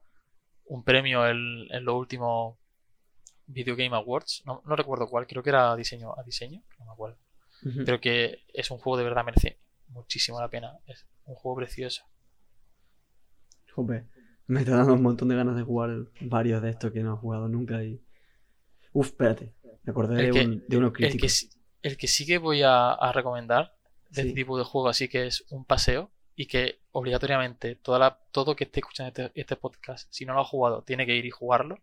[0.66, 2.58] un premio en, en los últimos
[3.48, 4.44] Video Game Awards.
[4.46, 7.18] No, no recuerdo cuál, creo que era diseño, a diseño, no me acuerdo.
[7.66, 7.84] Ujú.
[7.86, 10.78] Pero que es un juego de verdad merece muchísimo la pena.
[10.88, 12.04] Es un juego precioso.
[13.74, 14.06] Jope,
[14.48, 15.92] me está dando un montón de ganas de jugar
[16.22, 18.02] varios de estos que no he jugado nunca y...
[18.94, 21.50] Uf, espérate, me acordé de, que- un- de uno El que, sí-
[21.84, 23.76] el que sí que voy a, a recomendar
[24.10, 24.28] de Sí.
[24.30, 28.56] este tipo de juego así que es un paseo y que obligatoriamente toda la, todo
[28.56, 31.30] que esté escuchando este, este podcast, si no lo ha jugado, tiene que ir y
[31.32, 31.78] jugarlo.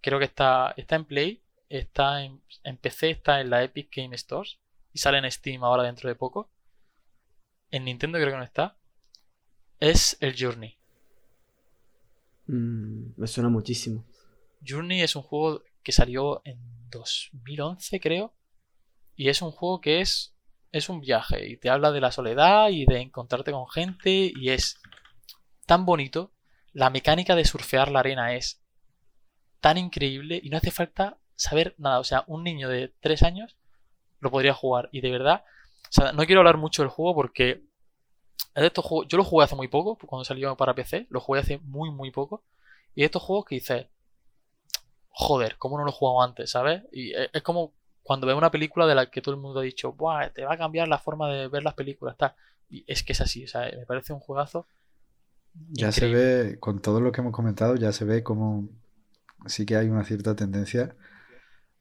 [0.00, 4.16] Creo que está, está en Play, está en, en PC, está en la Epic Game
[4.16, 4.58] Stores
[4.92, 6.50] y sale en Steam ahora dentro de poco.
[7.70, 8.76] En Nintendo creo que no está.
[9.80, 10.76] Es el Journey.
[12.46, 14.04] Mm, me suena muchísimo.
[14.66, 16.58] Journey es un juego que salió en
[16.90, 18.34] 2011, creo.
[19.16, 20.34] Y es un juego que es,
[20.70, 24.50] es un viaje y te habla de la soledad y de encontrarte con gente y
[24.50, 24.80] es
[25.66, 26.32] tan bonito.
[26.72, 28.62] La mecánica de surfear la arena es
[29.60, 32.00] tan increíble y no hace falta saber nada.
[32.00, 33.56] O sea, un niño de 3 años
[34.22, 35.44] lo podría jugar y de verdad,
[35.82, 37.64] o sea, no quiero hablar mucho del juego porque
[38.54, 41.20] es de estos juegos, yo lo jugué hace muy poco, cuando salió para PC, lo
[41.20, 42.44] jugué hace muy, muy poco.
[42.94, 43.86] Y de estos juegos que dices,
[45.08, 46.82] joder, ¿cómo no lo he jugado antes, ¿sabes?
[46.92, 49.92] Y es, como cuando ves una película de la que todo el mundo ha dicho,
[49.92, 52.34] Buah, te va a cambiar la forma de ver las películas, tal.
[52.68, 54.66] Y es que es así, o sea, me parece un juegazo.
[55.70, 56.18] Ya increíble.
[56.18, 58.68] se ve, con todo lo que hemos comentado, ya se ve como
[59.46, 60.94] sí que hay una cierta tendencia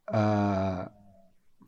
[0.08, 0.92] a,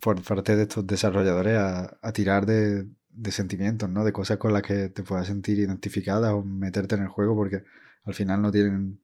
[0.04, 4.04] por parte de estos desarrolladores a, a tirar de, de sentimientos, ¿no?
[4.04, 7.64] De cosas con las que te puedas sentir identificada o meterte en el juego, porque
[8.04, 9.00] al final no tienen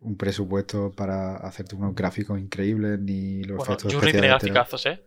[0.00, 5.00] un presupuesto para hacerte unos gráficos increíbles ni los Bueno, efectos Journey tiene graficazos, ¿eh?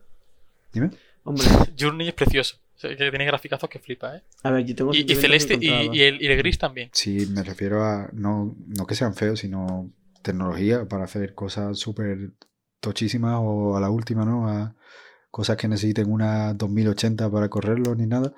[0.71, 0.91] Dime.
[1.23, 1.45] Hombre,
[1.77, 2.57] Journey es precioso.
[2.75, 4.21] O sea, que tiene graficazos que flipa, ¿eh?
[4.43, 6.89] a ver, yo tengo Y, Celeste y, el, y el gris también.
[6.93, 12.31] Sí, me refiero a no, no que sean feos, sino tecnología para hacer cosas súper
[12.79, 14.47] tochísimas o a la última, ¿no?
[14.47, 14.75] A
[15.33, 18.35] cosas que necesiten una 2080 para correrlo ni nada.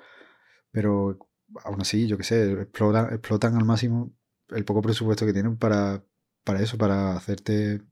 [0.72, 1.18] Pero
[1.62, 4.14] aún así, yo qué sé, explotan, explotan al máximo
[4.48, 6.02] el poco presupuesto que tienen para,
[6.42, 7.82] para eso, para hacerte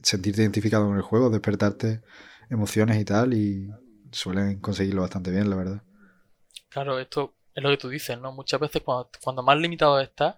[0.00, 2.02] sentirte identificado con el juego, despertarte
[2.50, 3.68] emociones y tal, y
[4.12, 5.82] suelen conseguirlo bastante bien, la verdad.
[6.68, 8.30] Claro, esto es lo que tú dices, ¿no?
[8.30, 10.36] Muchas veces cuando, cuando más limitado estás,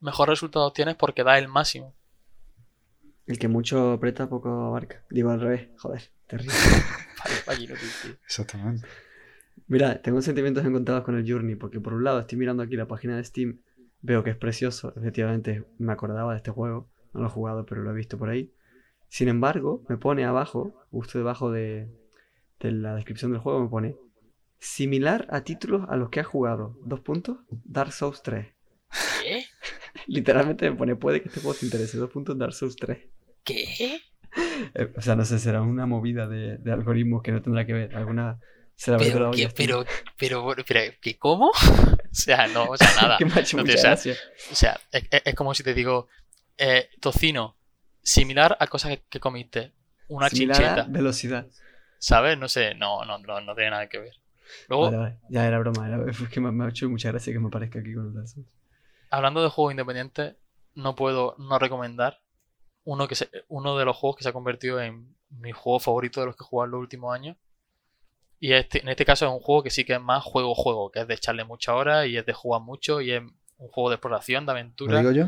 [0.00, 1.94] mejor resultados tienes porque da el máximo.
[3.26, 5.04] El que mucho aprieta, poco abarca.
[5.08, 6.54] Digo al revés, joder, terrible.
[8.24, 8.86] Exactamente.
[9.66, 12.86] Mira, tengo sentimientos encontrados con el Journey, porque por un lado estoy mirando aquí la
[12.86, 13.60] página de Steam,
[14.00, 17.82] veo que es precioso, efectivamente me acordaba de este juego, no lo he jugado, pero
[17.82, 18.52] lo he visto por ahí.
[19.08, 21.88] Sin embargo, me pone abajo, justo debajo de,
[22.60, 23.96] de la descripción del juego, me pone
[24.58, 26.78] similar a títulos a los que has jugado.
[26.84, 28.46] Dos puntos, Dark Souls 3.
[29.22, 29.44] ¿Qué?
[30.06, 31.98] Literalmente me pone, puede que este juego te interese.
[31.98, 32.98] Dos puntos, Dark Souls 3.
[33.44, 34.00] ¿Qué?
[34.74, 37.72] Eh, o sea, no sé, será una movida de, de algoritmos que no tendrá que
[37.72, 37.96] ver.
[37.96, 38.38] Alguna.
[38.74, 39.48] Se la habrá Pero, ¿qué?
[39.48, 39.52] Steam.
[39.56, 39.84] pero,
[40.16, 41.18] pero, pero, ¿qué?
[41.18, 41.50] ¿Cómo?
[42.10, 43.18] O sea, no, o sea, nada.
[43.18, 43.92] que no mucha tiene- o sea.
[43.92, 46.08] O sea, es, es- como si te digo,
[46.56, 47.56] eh, tocino,
[48.02, 49.72] similar a cosas que, que comiste.
[50.08, 51.46] Una Similar a chincheta, velocidad.
[51.98, 52.38] ¿sabes?
[52.38, 54.14] No sé, no, no, no, no tiene nada que ver.
[54.68, 55.18] Luego, Vale, vale.
[55.28, 55.86] Ya era broma.
[55.86, 58.26] Era, es que me, me ha hecho mucha gracia que me aparezca aquí con Dark
[58.28, 58.48] Souls.
[59.10, 60.36] hablando de juegos independientes,
[60.74, 62.20] no puedo no recomendar
[62.88, 66.20] uno, que se- uno de los juegos que se ha convertido en mi juego favorito
[66.20, 67.36] de los que he jugado en los últimos años.
[68.40, 71.00] Y este, en este caso es un juego que sí que es más juego-juego, que
[71.00, 73.20] es de echarle muchas horas y es de jugar mucho y es
[73.58, 75.26] un juego de exploración, de ¿Lo aventura, digo yo?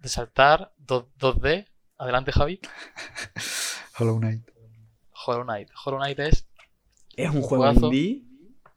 [0.00, 1.66] de saltar, 2, 2D.
[1.98, 2.60] Adelante, Javi.
[3.98, 4.42] Hollow Knight.
[5.26, 5.68] Hollow Knight.
[5.84, 6.46] Hollow Knight es,
[7.16, 7.86] Es un juego Juegazo.
[7.86, 8.22] indie.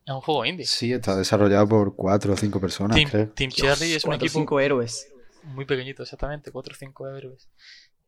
[0.05, 0.65] es un juego indie.
[0.65, 3.29] Sí, está desarrollado por cuatro o cinco personas, Team, creo.
[3.29, 5.07] Team Dios, Cherry es un cuatro o equipo cinco héroes.
[5.43, 7.47] muy pequeñito, exactamente, 4 o 5 héroes.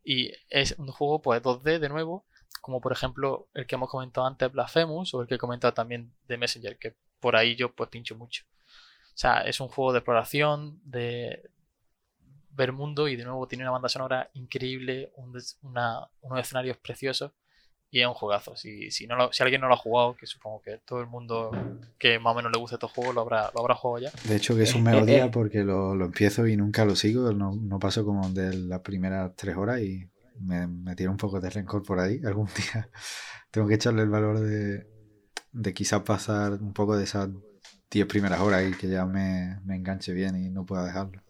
[0.04, 2.26] Y es un juego pues 2D de nuevo,
[2.60, 6.12] como por ejemplo el que hemos comentado antes, Blasphemous, o el que he comentado también
[6.28, 8.44] de Messenger, que por ahí yo pues pincho mucho.
[9.14, 11.50] O sea, es un juego de exploración, de
[12.50, 15.32] ver mundo y de nuevo tiene una banda sonora increíble, un
[15.62, 17.32] una- unos escenarios preciosos
[17.90, 18.56] y es un juegazo.
[18.56, 21.06] Si, si, no lo- si alguien no lo ha jugado, que supongo que todo el
[21.08, 21.60] mundo
[21.98, 24.14] que más o menos le gusta estos juegos lo habrá, lo habrá jugado ya.
[24.22, 25.30] De hecho, que eso me eh, odia eh.
[25.30, 27.32] porque lo, lo empiezo y nunca lo sigo.
[27.32, 31.40] No, no paso como de las primeras tres horas y me, me tira un poco
[31.40, 32.20] de rencor por ahí.
[32.24, 32.90] Algún día
[33.50, 34.86] tengo que echarle el valor de,
[35.52, 37.30] de quizás pasar un poco de esas
[37.90, 41.22] diez primeras horas y que ya me, me enganche bien y no pueda dejarlo.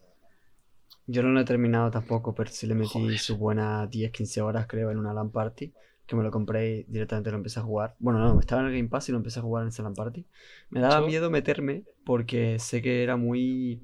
[1.05, 3.19] Yo no lo he terminado tampoco, pero sí le metí Joder.
[3.19, 5.73] sus buenas 10-15 horas, creo, en una LAN party.
[6.11, 7.95] Que me lo compré y directamente lo empecé a jugar.
[7.99, 10.27] Bueno, no, estaba en el Game Pass y lo empecé a jugar en LAN party.
[10.69, 13.81] Me daba Yo- miedo meterme porque sé que era muy,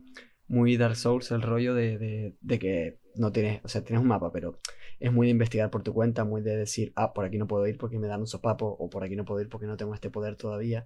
[0.50, 4.10] muy Dark Souls el rollo de, de, de que no tienes, o sea, tienes un
[4.10, 4.60] mapa, pero
[5.00, 7.66] es muy de investigar por tu cuenta, muy de decir, ah, por aquí no puedo
[7.66, 9.94] ir porque me dan un sopapo, o por aquí no puedo ir porque no tengo
[9.94, 10.86] este poder todavía.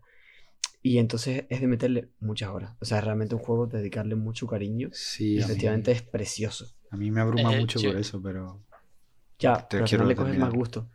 [0.84, 2.76] Y entonces es de meterle muchas horas.
[2.80, 4.90] O sea, es realmente un juego, de dedicarle mucho cariño.
[4.92, 6.68] Sí, Y a mí, efectivamente es precioso.
[6.92, 8.62] a mí me abruma Eh, mucho yo- por eso, pero
[9.40, 10.88] Ya, Te pero quiero final le coges más gusto.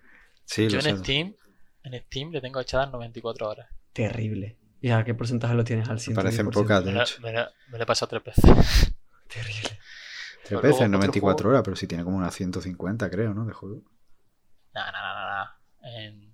[0.47, 1.03] Sí, Yo lo en sé.
[1.05, 1.35] Steam,
[1.83, 3.69] en Steam le tengo echadas 94 horas.
[3.93, 4.57] Terrible.
[4.81, 6.15] ¿Y a qué porcentaje lo tienes al Me 110%?
[6.15, 7.21] parecen pocas, Me de hecho.
[7.21, 8.45] me la- me la he pasado tres veces.
[9.29, 9.79] Terrible.
[10.45, 13.45] Tres veces, otro 94 juego- horas, pero sí tiene como unas 150, creo, ¿no?
[13.47, 13.83] De juego.
[14.75, 15.51] No, no, no, no, no.
[15.99, 16.33] En...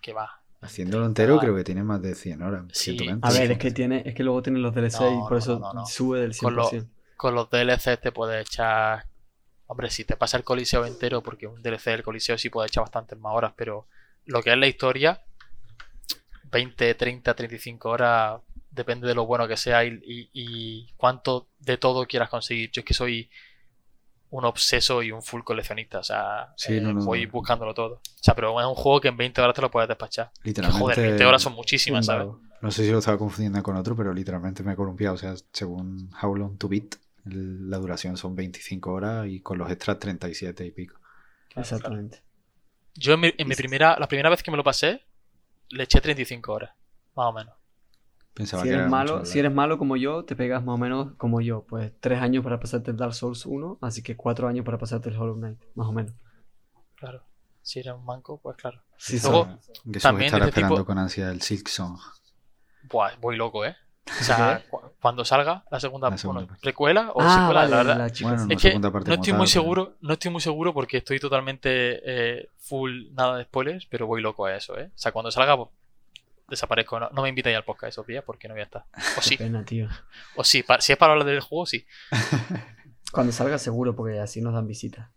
[0.00, 0.42] ¿Qué va?
[0.62, 2.64] Haciéndolo entero, creo que tiene más de 100 horas.
[2.72, 2.92] Sí.
[2.96, 3.26] 120.
[3.26, 5.38] A ver, es que tiene, es que luego tiene los DLC No, y por no,
[5.38, 5.86] eso no, no, no.
[5.86, 6.40] sube del 100%.
[6.42, 6.70] Con lo-
[7.16, 9.06] Con los DLC te puedes echar.
[9.70, 12.82] Hombre, si te pasa el Coliseo entero, porque un DLC del Coliseo sí puede echar
[12.82, 13.86] bastantes más horas, pero
[14.26, 15.22] lo que es la historia,
[16.50, 21.76] 20, 30, 35 horas, depende de lo bueno que sea y, y- y cuánto de
[21.76, 22.70] todo quieras conseguir.
[22.72, 23.30] Yo es que soy
[24.30, 27.32] un obseso y un full coleccionista, o sea, Sí, eh, no, no, voy no.
[27.32, 27.94] buscándolo todo.
[27.96, 30.30] O sea, pero es un juego que en 20 horas te lo puedes despachar.
[30.34, 30.80] Que, Literalmente.
[30.82, 32.28] joder, 20 horas son muchísimas, ¿sabes?
[32.60, 35.14] No sé si lo estaba confundiendo con otro, pero literalmente me he columpiado.
[35.14, 39.70] O sea, según How Long to Beat, la duración son 25 horas y con los
[39.70, 40.98] extras 37 y pico.
[41.56, 42.22] Exactamente.
[42.94, 45.04] Yo en mi, en mi primera, la primera vez que me lo pasé,
[45.70, 46.70] le eché 35 horas,
[47.14, 47.54] más o menos.
[48.34, 50.78] Pensaba Si que eres era malo, si eres malo como yo, te pegas más o
[50.78, 51.64] menos como yo.
[51.66, 55.08] Pues tres años para pasarte el Dark Souls 1, así que cuatro años para pasarte
[55.08, 56.14] el Hollow Knight, más o menos.
[56.96, 57.24] Claro.
[57.62, 58.82] Si eres un manco, pues claro.
[58.96, 61.98] Sí, Luego- son- Jesús también estará este esperando tipo- con ansia el Silk Song.
[62.84, 63.76] Buah, voy loco, ¿eh?
[64.08, 67.70] O sea, cu- cuando salga la segunda, La segunda bueno, precuela o Ah, secuela, vale,
[67.70, 67.98] la verdad.
[67.98, 70.12] la chica Bueno, no Es que segunda parte no estoy tal, muy pero- seguro, no
[70.12, 74.56] estoy muy seguro porque estoy totalmente eh, full nada de spoilers, pero voy loco a
[74.56, 74.90] eso, ¿eh?
[74.94, 75.68] O sea, cuando salga, pues,
[76.48, 76.98] desaparezco.
[76.98, 78.84] No, no me invitéis al podcast esos días porque no voy a estar.
[79.16, 79.88] O sí, pena, tío.
[80.34, 80.64] o sí.
[80.80, 81.86] si es para hablar del juego, sí.
[83.12, 85.10] Cuando salga seguro, porque así nos dan visita.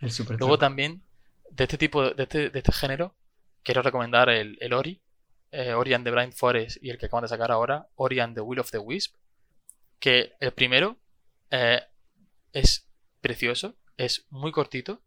[0.00, 1.02] El super Luego también,
[1.50, 3.14] de este tipo, de este, de este género,
[3.62, 5.00] quiero recomendar el, el Ori,
[5.52, 8.34] eh, Ori and the Blind Forest y el que acaban de sacar ahora, Ori and
[8.34, 9.16] the Will of the Wisp,
[9.98, 10.96] que el primero
[11.50, 11.80] eh,
[12.52, 12.88] es
[13.20, 15.02] precioso, es muy cortito.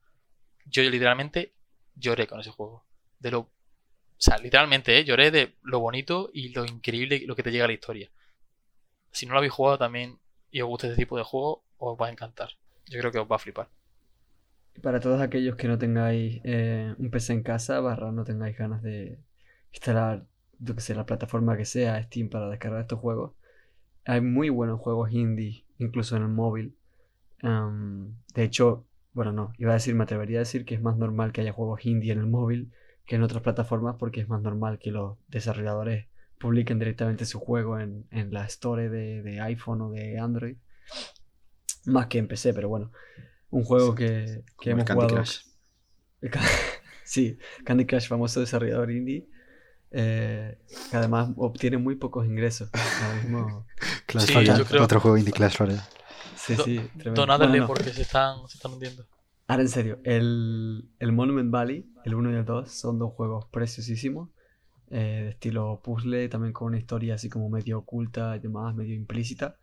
[0.65, 1.53] Yo literalmente
[1.95, 2.85] lloré con ese juego.
[3.19, 3.39] De lo.
[3.39, 3.49] O
[4.25, 5.03] sea, literalmente, ¿eh?
[5.03, 8.09] lloré de lo bonito y lo increíble lo que te llega a la historia.
[9.11, 10.19] Si no lo habéis jugado también
[10.49, 12.51] y os gusta este tipo de juego, os va a encantar.
[12.85, 13.69] Yo creo que os va a flipar.
[14.81, 18.81] Para todos aquellos que no tengáis eh, un PC en casa, barra no tengáis ganas
[18.81, 19.19] de
[19.71, 20.25] instalar,
[20.63, 23.33] yo que sé, la plataforma que sea, Steam, para descargar estos juegos,
[24.05, 26.75] hay muy buenos juegos indie, incluso en el móvil.
[27.41, 30.97] Um, de hecho, bueno, no, iba a decir, me atrevería a decir que es más
[30.97, 32.71] normal que haya juegos indie en el móvil
[33.05, 36.07] que en otras plataformas porque es más normal que los desarrolladores
[36.39, 40.57] publiquen directamente su juego en, en la store de, de iPhone o de Android.
[41.85, 42.91] Más que en PC, pero bueno.
[43.49, 45.15] Un juego que, que hemos Candy jugado.
[45.15, 45.39] Crush.
[47.03, 49.27] sí, Candy Crush, famoso desarrollador indie.
[49.93, 50.57] Eh,
[50.91, 52.69] que además obtiene muy pocos ingresos.
[52.73, 53.65] Ahora mismo.
[54.07, 55.81] Clash Sí, Royale, yo creo- otro juego indie Clash Royale.
[56.35, 57.21] Sí, Do- sí, tremendo.
[57.21, 59.05] Donadle Bueno, no, porque se están, se están hundiendo.
[59.47, 63.45] Ahora en serio, el, el Monument Valley, el 1 y el 2, son dos juegos
[63.51, 64.29] preciosísimos.
[64.89, 68.93] eh, de estilo puzzle, también con una historia así como medio oculta y demás, medio
[68.95, 69.57] implícita.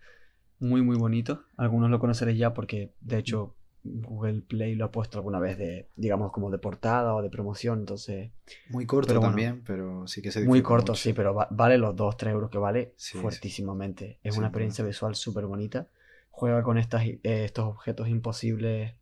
[0.59, 1.45] Muy, muy bonito.
[1.57, 5.89] Algunos lo conoceréis ya porque, de hecho, Google Play lo ha puesto alguna vez de,
[5.97, 7.81] digamos, como de portada o de promoción.
[7.81, 8.31] Entonces,
[8.69, 9.31] Muy corto Pero bueno.
[9.33, 11.03] también, pero sí que se muy corto, mucho.
[11.03, 14.19] sí, pero va- vale los 2-3 euros que vale Sí, fuertísimamente.
[14.23, 15.89] Es una experiencia visual súper bonita.
[16.31, 18.95] Juega con estas, eh, estos objetos imposibles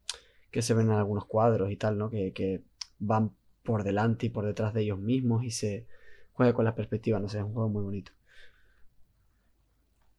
[0.50, 2.08] que se ven en algunos cuadros y tal, ¿no?
[2.10, 2.62] Que, que
[2.98, 5.86] van por delante y por detrás de ellos mismos y se
[6.32, 8.12] juega con la perspectiva, no sé, es un juego muy bonito.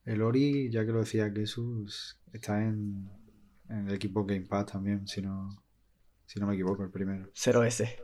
[0.06, 3.10] El Ori, ya que lo decía Jesús, está en,
[3.70, 5.64] en el equipo Game Pass también, si no,
[6.26, 7.30] si no me equivoco, el primero.
[7.34, 7.96] 0S.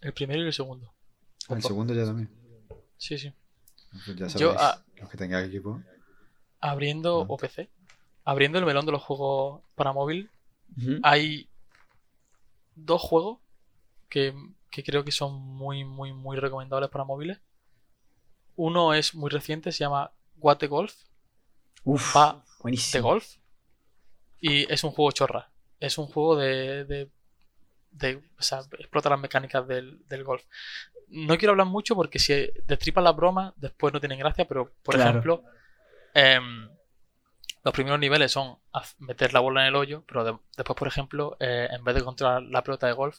[0.00, 0.92] El primero y el segundo.
[1.48, 2.30] Ah, el segundo ya también.
[2.96, 3.32] Sí, sí.
[4.16, 5.80] Ya Yo, sabéis, ah, los que tengáis equipo.
[6.60, 7.70] Abriendo, o PC,
[8.24, 10.30] abriendo el melón de los juegos para móvil,
[11.02, 11.48] hay
[12.74, 13.38] dos juegos
[14.08, 14.34] que,
[14.70, 17.40] que creo que son muy, muy, muy recomendables para móviles.
[18.56, 20.94] Uno es muy reciente, se llama What the Golf,
[21.84, 23.02] Uf, va de buenísimo.
[23.08, 23.36] golf.
[24.40, 25.50] Y es un juego chorra.
[25.78, 26.84] Es un juego de.
[26.84, 27.10] de,
[27.92, 30.44] de- o sea, explota las mecánicas del, del golf.
[31.08, 34.94] No quiero hablar mucho porque si destripas las bromas, después no tienen gracia, pero por
[34.94, 35.10] Claro.
[35.10, 35.44] ejemplo,
[36.14, 36.68] em,
[37.64, 38.58] los primeros niveles son
[38.98, 42.02] meter la bola en el hoyo, pero de- después, por ejemplo, eh, en vez de
[42.04, 43.18] controlar la pelota de golf,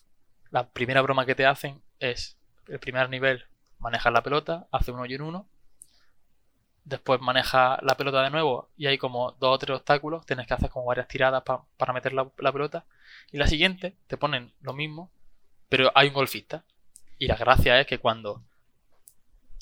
[0.52, 3.46] la primera broma que te hacen es el primer nivel,
[3.80, 5.48] manejas la pelota, hace un hoyo en uno,
[6.84, 10.54] después maneja la pelota de nuevo y hay como dos o tres obstáculos, tienes que
[10.54, 12.86] hacer como varias tiradas pa- para meter la, pelota.
[13.32, 15.12] Y la siguiente te ponen lo mismo,
[15.70, 16.64] pero hay un golfista.
[17.20, 18.44] Y la gracia es que cuando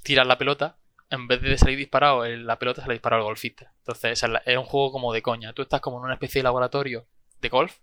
[0.03, 0.77] tiras la pelota,
[1.09, 3.71] en vez de salir disparado la pelota, sale disparado el golfista.
[3.79, 5.53] Entonces es un juego como de coña.
[5.53, 7.05] Tú estás como en una especie de laboratorio
[7.41, 7.77] de golf,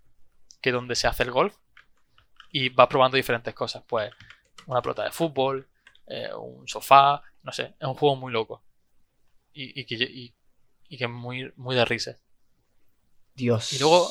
[0.61, 1.55] que es donde se hace el golf,
[2.51, 3.83] y vas probando diferentes cosas.
[3.87, 4.11] Pues
[4.65, 5.67] una pelota de fútbol,
[6.07, 8.63] eh, un sofá, no sé, es un juego muy loco.
[9.59, 10.33] Y, y que, y-
[10.89, 12.17] y que es muy, muy de risa.
[13.35, 13.73] Dios.
[13.73, 14.09] Y luego-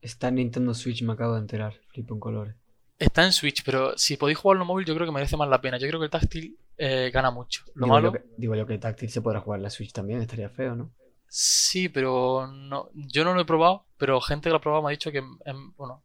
[0.00, 1.74] Está en Nintendo Switch, me acabo de enterar.
[1.88, 2.54] Flipo en colores.
[2.98, 5.60] Está en Switch, pero si podéis jugarlo en móvil, yo creo que merece más la
[5.60, 5.78] pena.
[5.78, 7.64] Yo creo que el táctil eh, gana mucho.
[7.74, 9.70] Lo digo, malo, yo que, digo yo que el táctil se podrá jugar en la
[9.70, 10.92] Switch también, estaría feo, ¿no?
[11.28, 13.84] sí, pero no, yo no lo he probado.
[13.98, 16.02] Pero gente que lo ha probado me ha dicho que, em, bueno,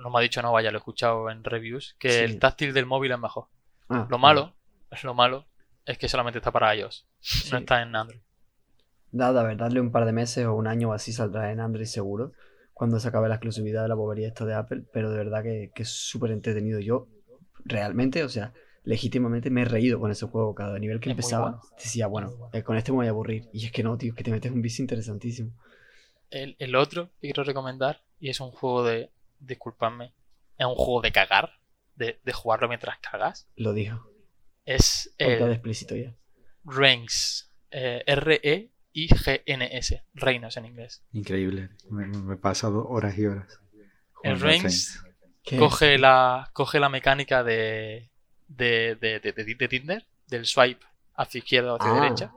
[0.00, 2.18] no me ha dicho, no vaya, lo he escuchado en reviews, que Sí.
[2.18, 3.46] el táctil del móvil es mejor.
[3.88, 4.54] Ah, Lo malo,
[4.90, 5.46] es lo malo,
[5.86, 7.48] es que solamente está para iOS, Sí.
[7.52, 8.20] no está en Android.
[9.12, 11.60] Nada, a ver, darle un par de meses o un año o así saldrá en
[11.60, 12.32] Android seguro.
[12.72, 14.82] Cuando se acabe la exclusividad de la bobería esto de Apple.
[14.92, 16.80] Pero de verdad que, que es súper entretenido.
[16.80, 17.06] Yo,
[17.64, 20.52] realmente, o sea, legítimamente me he reído con ese juego.
[20.56, 21.62] Cada nivel que Es empezaba, bueno.
[21.78, 23.48] decía, bueno, eh, con este me voy a aburrir.
[23.52, 25.52] Y es que no, tío, es que te metes un vicio interesantísimo.
[26.30, 30.12] El, el otro que quiero recomendar, y es un juego de, disculpadme,
[30.58, 31.52] es un juego de cagar,
[31.94, 34.10] de, de jugarlo mientras cagas, Lo dijo.
[34.64, 36.14] Es el explícito ya.
[36.64, 41.02] Reigns, eh, R-E-I-G-N-S, Reinos en inglés.
[41.12, 41.70] Increíble.
[41.90, 43.60] Me, me he pasado horas y horas.
[44.22, 45.00] El Reigns
[45.42, 48.10] ¿Qué coge la, coge la mecánica de,
[48.48, 52.00] de, de, de- de- de Tinder, del swipe hacia izquierda o hacia Ah.
[52.00, 52.32] derecha,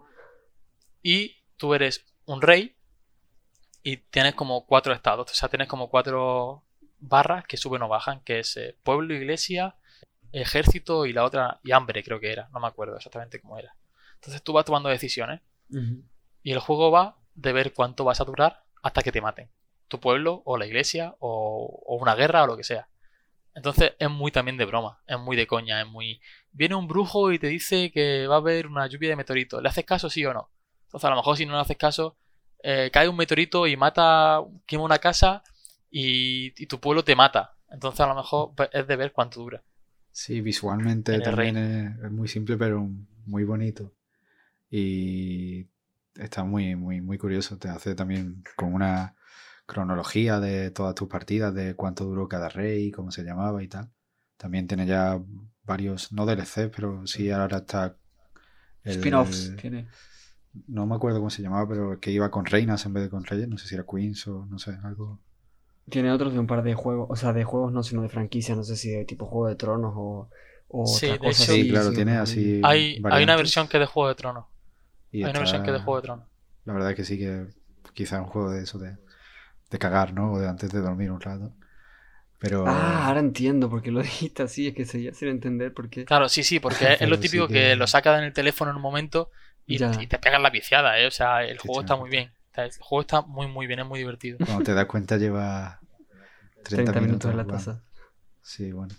[1.02, 2.76] y tú eres un rey
[3.82, 6.66] y tienes como cuatro estados, o sea, tienes como cuatro
[7.00, 9.76] barras que suben o bajan, que es eh, pueblo, iglesia,
[10.42, 13.76] ejército y la otra, y hambre creo que era, no me acuerdo exactamente cómo era.
[14.16, 15.42] Entonces tú vas tomando decisiones
[16.44, 19.50] y el juego va de ver cuánto vas a durar hasta que te maten.
[19.88, 22.90] Tu pueblo o la iglesia o, o una guerra o lo que sea.
[23.54, 26.22] Entonces es muy también de broma, es muy de coña, es muy...
[26.52, 29.62] Viene un brujo y te dice que va a haber una lluvia de meteoritos.
[29.62, 30.52] ¿Le haces caso sí o no?
[30.86, 32.18] Entonces a lo mejor si no le haces caso,
[32.62, 35.44] eh, cae un meteorito y mata, quema una casa
[35.90, 37.58] y, y tu pueblo te mata.
[37.70, 39.64] Entonces a lo mejor pues, es de ver cuánto dura.
[40.18, 42.90] Sí, visualmente también es, es muy simple, pero
[43.28, 43.94] muy bonito.
[44.68, 45.68] Y
[46.16, 47.60] está muy, muy, muy curioso.
[47.60, 49.16] Te hace también con una
[49.68, 53.92] cronología de todas tus partidas, de cuánto duró cada rey, cómo se llamaba y tal.
[54.38, 55.22] También tiene ya
[55.64, 57.96] varios, no DLC, pero sí ahora está
[58.86, 59.88] Spin-offs tiene.
[60.66, 63.24] No me acuerdo cómo se llamaba, pero que iba con reinas en vez de con
[63.24, 63.48] reyes.
[63.48, 65.22] No sé si era Queens o no sé, algo.
[65.90, 68.56] Tiene otros de un par de juegos, o sea, de juegos no, sino de franquicia,
[68.56, 70.30] no sé si de tipo Juego de Tronos o,
[70.70, 72.62] o Sí, otra de cosa hecho- Sí, claro, sí, tiene así.
[72.64, 74.46] Hay, hay una versión que es de Juego de Tronos.
[75.12, 76.28] Y Hay una versión que es de Juego de Tronos.
[76.66, 77.48] La verdad es que sí que
[77.94, 78.98] quizá un juego de eso de,
[79.72, 80.34] de cagar, ¿no?
[80.34, 81.54] O de antes de dormir un rato.
[82.40, 85.74] Pero Ah, ahora entiendo por qué lo dijiste así, es que se ya sin entender
[85.74, 86.06] por qué.
[86.06, 87.76] Claro, sí, sí, porque es lo sí típico que...
[87.76, 89.30] que- lo sacas en el teléfono en un momento
[89.66, 91.08] y, te pegas la viciada, ¿eh?
[91.08, 92.32] O sea, el Sí, juego sí, está muy bien.
[92.58, 94.40] Sea, El juego está muy, muy bien, es muy divertido.
[94.46, 95.80] cuando te das cuenta lleva
[96.64, 97.84] 30, 30 minutos en la taza.
[98.42, 98.96] Sí, bueno.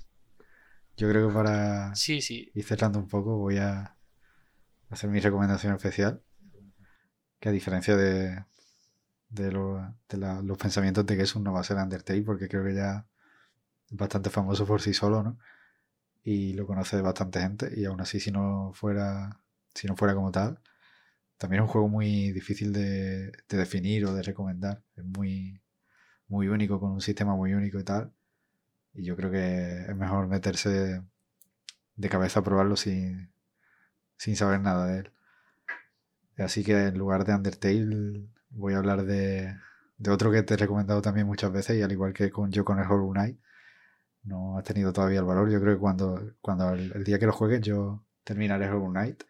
[0.96, 2.50] Yo creo que para Sí, sí.
[2.54, 3.96] ir cerrando un poco voy a
[4.90, 6.22] hacer mi recomendación especial.
[7.40, 8.44] Que a diferencia de,
[9.30, 12.48] de, lo- de la- los pensamientos de que eso no va a ser Undertale, porque
[12.48, 13.06] creo que ya
[13.90, 15.38] es bastante famoso por sí solo, ¿no?
[16.24, 17.72] Y lo conoce bastante gente.
[17.76, 19.40] Y aún así, si no fuera,
[19.74, 20.60] si no fuera como tal,
[21.38, 24.82] también es un juego muy difícil de, de definir o de recomendar.
[24.96, 25.60] Es muy,
[26.28, 28.12] muy único, con un sistema muy único y tal.
[28.94, 31.02] Y yo creo que es mejor meterse
[31.96, 33.32] de cabeza a probarlo sin,
[34.16, 35.12] sin saber nada de él.
[36.38, 39.56] Así que en lugar de Undertale voy a hablar de,
[39.98, 42.64] de otro que te he recomendado también muchas veces y al igual que con yo
[42.64, 43.38] con el Hollow Knight
[44.24, 45.50] no ha tenido todavía el valor.
[45.50, 49.24] Yo creo que cuando, cuando el, el día que lo juegues yo terminaré Hollow Knight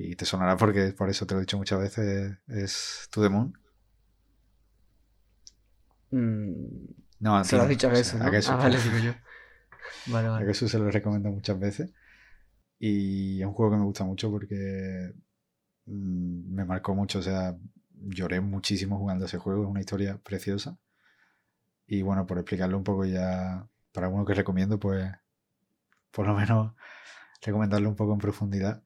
[0.00, 3.28] y te sonará porque por eso te lo he dicho muchas veces es To The
[3.30, 3.52] Moon.
[6.10, 8.30] Mm, No, a se lo has dicho a o sea, Jesús, a.
[8.30, 9.12] Jesús, Ah, vale, digo yo.
[10.06, 10.46] Vale, A vale.
[10.46, 11.92] Jesús se lo recomiendo muchas veces.
[12.78, 15.12] Y es un juego que me gusta mucho porque
[15.86, 17.18] mm, me marcó mucho.
[17.20, 17.56] O sea,
[17.94, 19.64] lloré muchísimo jugando ese juego.
[19.64, 20.78] Es una historia preciosa.
[21.86, 25.10] Y bueno, por explicarlo un poco ya, para alguno que recomiendo, pues
[26.10, 26.74] por lo menos
[27.42, 28.82] recomendarle un poco en profundidad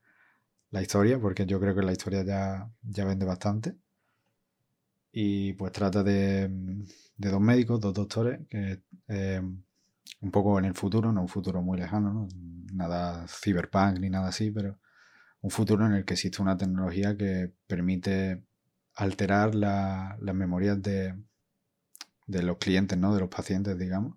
[0.73, 3.77] la historia, porque yo creo que la historia ya, ya vende bastante.
[5.13, 6.49] Y pues trata de,
[7.17, 9.41] de dos médicos, dos doctores, que eh,
[10.23, 12.29] un poco en el futuro, no un futuro muy lejano, ¿no?
[12.73, 14.79] nada cyberpunk ni nada así, pero
[15.43, 18.45] un futuro en el que existe una tecnología que permite
[18.97, 21.15] alterar la- las memorias de,
[22.27, 23.15] de los clientes, ¿no?
[23.15, 24.17] de los pacientes, digamos,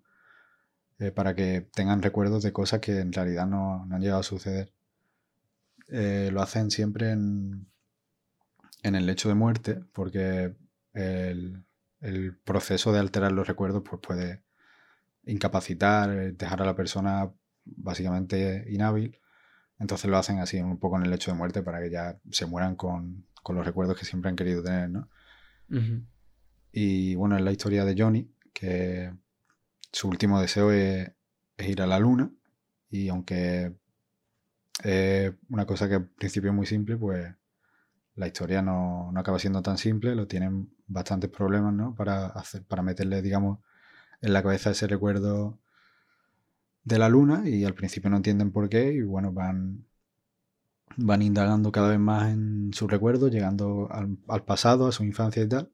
[0.99, 4.23] eh, para que tengan recuerdos de cosas que en realidad no, no han llegado a
[4.23, 4.74] suceder.
[5.87, 7.67] Eh, lo hacen siempre en,
[8.83, 10.55] en el lecho de muerte, porque
[10.93, 11.63] el,
[11.99, 14.43] el proceso de alterar los recuerdos pues puede
[15.25, 17.31] incapacitar, eh, dejar a la persona
[17.63, 19.19] básicamente inhábil.
[19.79, 22.45] Entonces lo hacen así, un poco en el lecho de muerte, para que ya se
[22.45, 25.09] mueran con, con los recuerdos que siempre han querido tener, ¿no?
[26.71, 29.13] Y bueno, es la historia de Johnny, que
[29.91, 31.11] su último deseo es,
[31.57, 32.31] es ir a la luna.
[32.89, 33.75] Y aunque
[35.49, 37.33] una cosa que al principio es muy simple, pues
[38.15, 40.15] la historia no, no acaba siendo tan simple.
[40.15, 41.95] Lo tienen bastantes problemas, ¿no?
[41.95, 43.59] Para, hacer, para meterle, digamos,
[44.21, 45.59] en la cabeza ese recuerdo
[46.85, 47.43] de la luna.
[47.49, 48.93] Y al principio no entienden por qué.
[48.93, 49.85] Y bueno, van,
[50.97, 55.43] van indagando cada vez más en sus recuerdos, llegando al, al pasado, a su infancia
[55.43, 55.71] y tal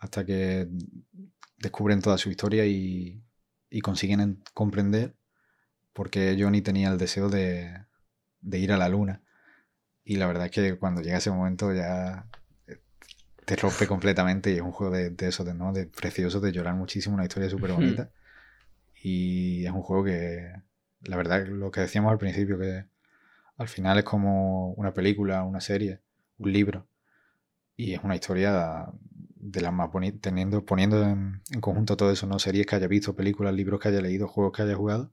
[0.00, 0.68] hasta que
[1.58, 3.22] descubren toda su historia y,
[3.70, 5.16] y consiguen en- comprender
[5.94, 7.86] por qué Johnny tenía el deseo de,
[8.42, 9.22] de ir a la luna.
[10.04, 12.26] Y la verdad es que cuando llega ese momento ya
[12.66, 12.78] eh,
[13.44, 15.72] te rompe completamente y es un juego de, de eso, de, ¿no?
[15.72, 18.10] de precioso, de llorar muchísimo, una historia súper bonita.
[19.02, 20.52] Y es un juego que,
[21.02, 22.86] la verdad, lo que decíamos al principio, que
[23.56, 26.00] al final es como una película, una serie,
[26.38, 26.88] un libro.
[27.76, 28.86] Y es una historia
[29.36, 32.38] de las más bonitas, teniendo, poniendo en, en conjunto todo eso, ¿no?
[32.38, 35.12] Series que haya visto, películas, libros que haya leído, juegos que haya jugado.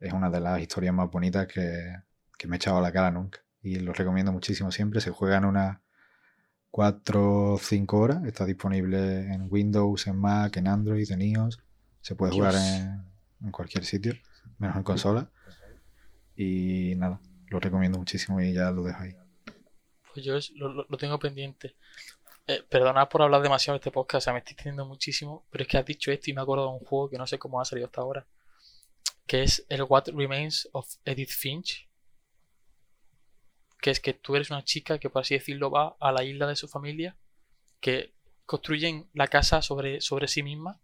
[0.00, 1.92] Es una de las historias más bonitas que,
[2.38, 3.44] que me he echado a la cara nunca.
[3.62, 5.00] Y lo recomiendo muchísimo siempre.
[5.02, 5.78] Se juega en unas
[6.70, 8.24] 4 o 5 horas.
[8.24, 11.58] Está disponible en Windows, en Mac, en Android, en iOS.
[12.00, 13.04] Se puede jugar en,
[13.46, 14.14] en cualquier sitio,
[14.58, 15.30] menos en consola.
[16.36, 19.16] Y nada, lo recomiendo muchísimo y ya lo dejo ahí.
[20.14, 21.74] Pues yo lo- lo tengo pendiente.
[22.46, 25.62] Eh, perdonad por hablar demasiado de este podcast, o sea, me estoy extendiendo muchísimo, pero
[25.62, 27.38] es que has dicho esto y me he acordado de un juego que no sé
[27.38, 28.26] cómo ha salido hasta ahora.
[29.26, 31.87] que es el What Remains of Edith Finch.
[33.80, 36.46] Que es que tú eres una chica que, por así decirlo, va a la isla
[36.46, 37.16] de su familia,
[37.80, 38.12] que
[38.46, 40.80] construyen la casa sobre, sobre sí misma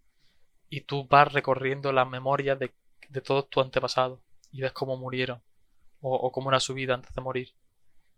[0.68, 2.72] y tú vas recorriendo las memorias de,
[3.09, 4.20] de todos tus antepasados
[4.53, 5.42] y ves cómo murieron
[6.07, 7.55] o, cómo era su vida antes de morir.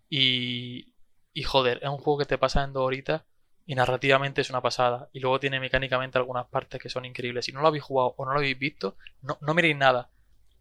[0.08, 0.92] Y,
[1.32, 3.22] y joder, es un juego que te pasa en dos horitas
[3.64, 5.08] y narrativamente es una pasada.
[5.12, 7.44] Y luego tiene mecánicamente algunas partes que son increíbles.
[7.44, 10.10] Si no lo habéis jugado o no lo habéis visto, no, no miréis nada.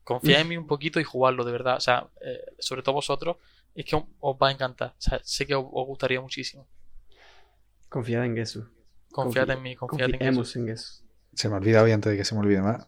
[0.03, 1.77] Confiad en mí un poquito y jugadlo, de verdad.
[1.77, 3.37] O sea, eh, sobre todo vosotros,
[3.75, 4.89] es que os va a encantar.
[4.97, 6.67] O sea, sé que os, os gustaría muchísimo.
[7.89, 8.67] Confiad en Gesu.
[9.11, 10.55] Confiad Confi- en mí, confiad en Confiemos Jesús.
[10.57, 11.03] en Gesu.
[11.33, 12.87] Se me olvida hoy, antes de que se me olvide más,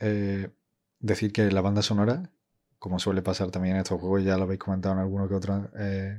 [0.00, 0.50] eh,
[0.98, 2.30] decir que la banda sonora,
[2.78, 5.70] como suele pasar también en estos juegos, ya lo habéis comentado en alguno que otro
[5.78, 6.18] eh,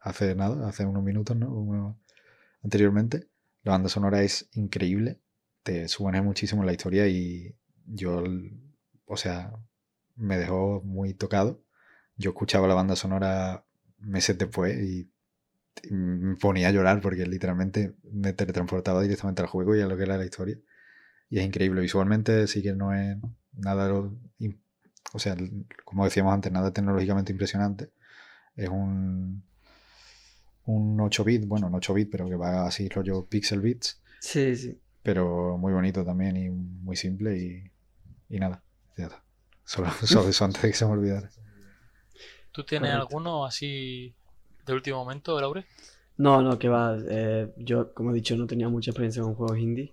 [0.00, 1.48] hace nada, hace unos minutos, ¿no?
[1.52, 2.00] Uno-
[2.62, 3.28] anteriormente.
[3.62, 5.20] La banda sonora es increíble,
[5.62, 7.56] te suena muchísimo la historia y
[7.86, 8.22] yo,
[9.06, 9.54] o sea,
[10.16, 11.63] me dejó muy tocado.
[12.16, 13.64] Yo escuchaba la banda sonora
[13.98, 15.10] meses después y
[15.82, 19.96] y me ponía a llorar porque literalmente me teletransportaba directamente al juego y a lo
[19.96, 20.56] que era la historia.
[21.28, 21.80] Y es increíble.
[21.80, 23.16] Visualmente sí que no es
[23.52, 25.36] nada, o sea,
[25.84, 27.90] como decíamos antes, nada tecnológicamente impresionante.
[28.54, 29.42] Es un,
[30.66, 34.54] un 8 bit, bueno, no 8 bit, pero que va así rollo pixel bits, Sí,
[34.56, 34.80] sí.
[35.02, 37.70] pero muy bonito también y muy simple y,
[38.28, 38.62] y nada,
[38.96, 39.24] ya está.
[39.64, 41.28] Solo, solo eso antes de que se me olvidara.
[42.54, 43.16] ¿Tú tienes Correcto.
[43.16, 44.14] alguno así
[44.64, 45.66] de último momento, Laure?
[46.16, 46.96] No, no, que va.
[47.08, 49.92] eh, yo, como he dicho, no tenía mucha experiencia con juegos indie.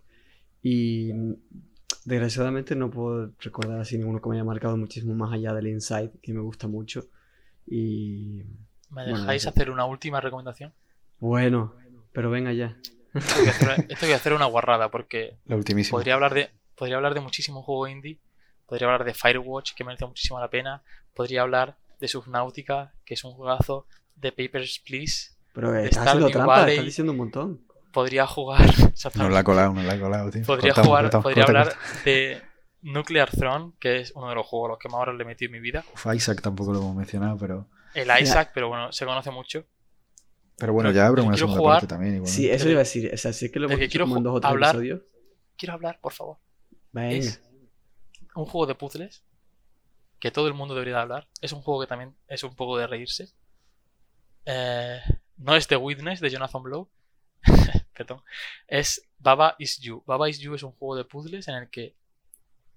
[0.64, 1.34] Y mm,
[2.06, 6.12] desgraciadamente no puedo recordar así ninguno que me haya marcado muchísimo más allá del Inside,
[6.22, 7.06] que me gusta mucho.
[7.68, 8.44] Y
[8.90, 10.74] ¿Me dejáis hacer una última recomendación?
[11.20, 11.74] bueno,
[12.14, 12.78] pero venga ya.
[13.14, 15.98] Esto voy a hacer, esto voy a hacer una guarrada porque La ultimísima.
[15.98, 18.20] podría hablar de podría hablar de muchísimos juegos indie.
[18.68, 20.82] Podría hablar de Firewatch, que merece muchísimo la pena.
[21.14, 23.88] Podría hablar de Subnautica, que es un juegazo.
[24.16, 25.32] De Papers, Please.
[25.54, 26.74] Pero De estás haciendo trampa, Valley.
[26.74, 27.62] estás diciendo un montón.
[27.94, 28.62] Podría jugar.
[29.16, 30.44] No la ha colado, no la ha colado, tío.
[30.46, 32.02] Podría Cortamos, jugar, cortamos, podría corta, hablar corta.
[32.06, 32.42] de
[32.84, 35.26] Nuclear Throne, que es uno de los juegos a los que más horas le he
[35.26, 35.84] metido en mi vida.
[35.94, 37.68] Uf, Isaac tampoco lo hemos mencionado, pero.
[37.94, 39.66] El Isaac, pero bueno, se conoce mucho.
[40.58, 42.16] Pero bueno, Pero ya habrá yo una segunda jugar- parte también.
[42.16, 42.42] igualmente.
[42.42, 43.12] Sí, eso iba a decir.
[43.14, 45.02] O sea, sí que lo hemos que quiero en dos o tres hablar- episodios.
[45.58, 46.38] Quiero hablar, por favor.
[46.92, 47.16] Venga.
[47.18, 47.42] Es
[48.36, 49.24] un juego de puzzles
[50.22, 51.28] que todo el mundo debería de hablar.
[51.42, 53.34] Es un juego que también es un poco de reírse.
[54.46, 55.02] Eh,
[55.38, 56.90] no es The Witness de Jonathan Blow.
[57.94, 58.22] Perdón.
[58.68, 60.04] Es Baba Is You.
[60.06, 61.96] Baba Is You es un juego de puzzles en el que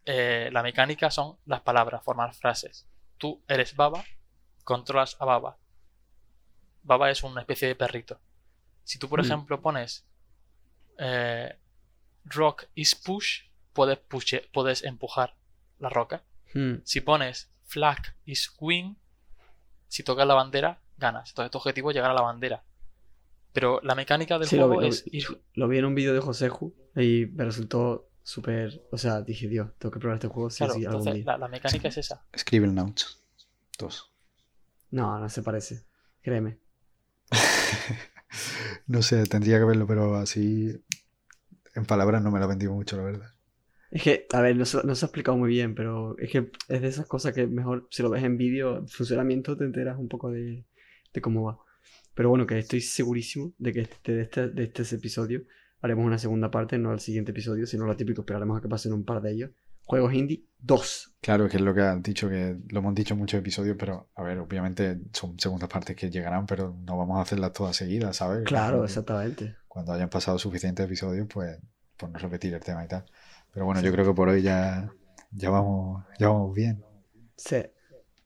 [0.06, 2.86] eh, la mecánica son las palabras, formar frases.
[3.18, 4.04] Tú eres Baba,
[4.64, 5.56] controlas a Baba.
[6.82, 8.20] Baba es una especie de perrito.
[8.84, 9.24] Si tú, por Mm.
[9.24, 10.06] ejemplo, pones
[10.98, 11.58] eh,
[12.24, 13.42] Rock is push,
[13.72, 15.36] puedes, pushe- puedes empujar
[15.78, 16.22] la roca.
[16.54, 16.76] Hmm.
[16.84, 18.96] Si pones Flag is win,
[19.88, 21.30] si tocas la bandera, ganas.
[21.30, 22.64] Entonces tu objetivo es llegar a la bandera.
[23.52, 25.42] Pero la mecánica del Sí, lo, juego vi- es vi- ir...
[25.54, 28.82] lo vi en un vídeo de Joseju y me resultó súper.
[28.90, 31.24] O sea, dije, Dios, tengo que probar este juego sí Claro, sí algún entonces día.
[31.32, 32.24] la, la mecánica es esa.
[32.36, 33.20] Scribble Notes.
[33.78, 34.10] Dos.
[34.90, 35.84] No, no se parece.
[36.22, 36.58] Créeme.
[38.86, 40.82] no sé, tendría que verlo, pero así.
[41.74, 43.33] En palabras no me lo ha vendido mucho, la verdad.
[43.94, 46.50] Es que, a ver, no se, no se ha explicado muy bien, pero es que
[46.68, 50.08] es de esas cosas que mejor si lo ves en vídeo, funcionamiento, te enteras un
[50.08, 50.64] poco de,
[51.12, 51.58] de cómo va.
[52.12, 55.42] Pero bueno, que estoy segurísimo de que este, de, este, de este episodio
[55.80, 58.92] haremos una segunda parte, no el siguiente episodio, sino lo típico, esperaremos a que pasen
[58.92, 59.50] un par de ellos.
[59.84, 61.16] Juegos indie 2.
[61.20, 64.10] Claro, que es lo que has dicho, que lo hemos dicho en muchos episodios, pero
[64.16, 68.16] a ver, obviamente son segundas partes que llegarán, pero no vamos a hacerlas todas seguidas,
[68.16, 68.42] ¿sabes?
[68.44, 69.54] Claro, exactamente.
[69.68, 71.60] Cuando hayan pasado suficientes episodios, pues,
[71.96, 73.04] pues no repetir el tema y tal.
[73.54, 74.92] Pero bueno, yo creo que por hoy ya,
[75.30, 76.84] ya, vamos, ya vamos bien.
[77.36, 77.64] Sí.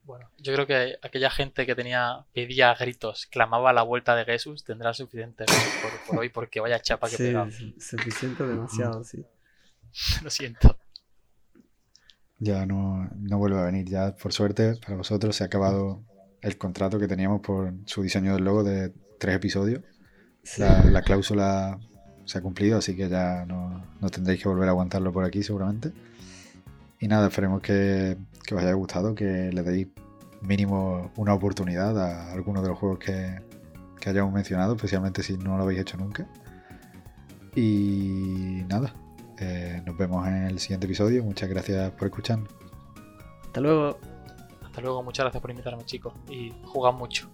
[0.05, 4.16] Bueno, yo creo que aquella gente que tenía, pedía a gritos, clamaba a la vuelta
[4.16, 9.26] de Jesús, tendrá suficiente por, por hoy, porque vaya chapa que Sí, suficiente, demasiado, sí.
[10.22, 10.79] Lo siento.
[12.39, 13.87] Ya no, no vuelve a venir.
[13.87, 16.03] Ya, por suerte, para vosotros se ha acabado
[16.41, 19.83] el contrato que teníamos por su diseño del logo de tres episodios.
[20.43, 20.62] Sí.
[20.62, 21.79] La, la cláusula
[22.29, 25.43] se ha cumplido, así que ya no, no tendréis que volver a aguantarlo por aquí
[25.43, 25.93] seguramente.
[27.01, 29.89] Y nada, esperemos que, que os haya gustado, que le deis
[30.43, 33.41] mínimo una oportunidad a alguno de los juegos que,
[33.99, 36.26] que hayamos mencionado, especialmente si no lo habéis hecho nunca.
[37.57, 38.93] Y nada,
[39.39, 41.24] eh, nos vemos en el siguiente episodio.
[41.24, 42.51] Muchas gracias por escucharnos.
[43.47, 43.99] Hasta luego.
[44.66, 47.31] Hasta luego, muchas gracias por invitarme, chicos, y jugad mucho.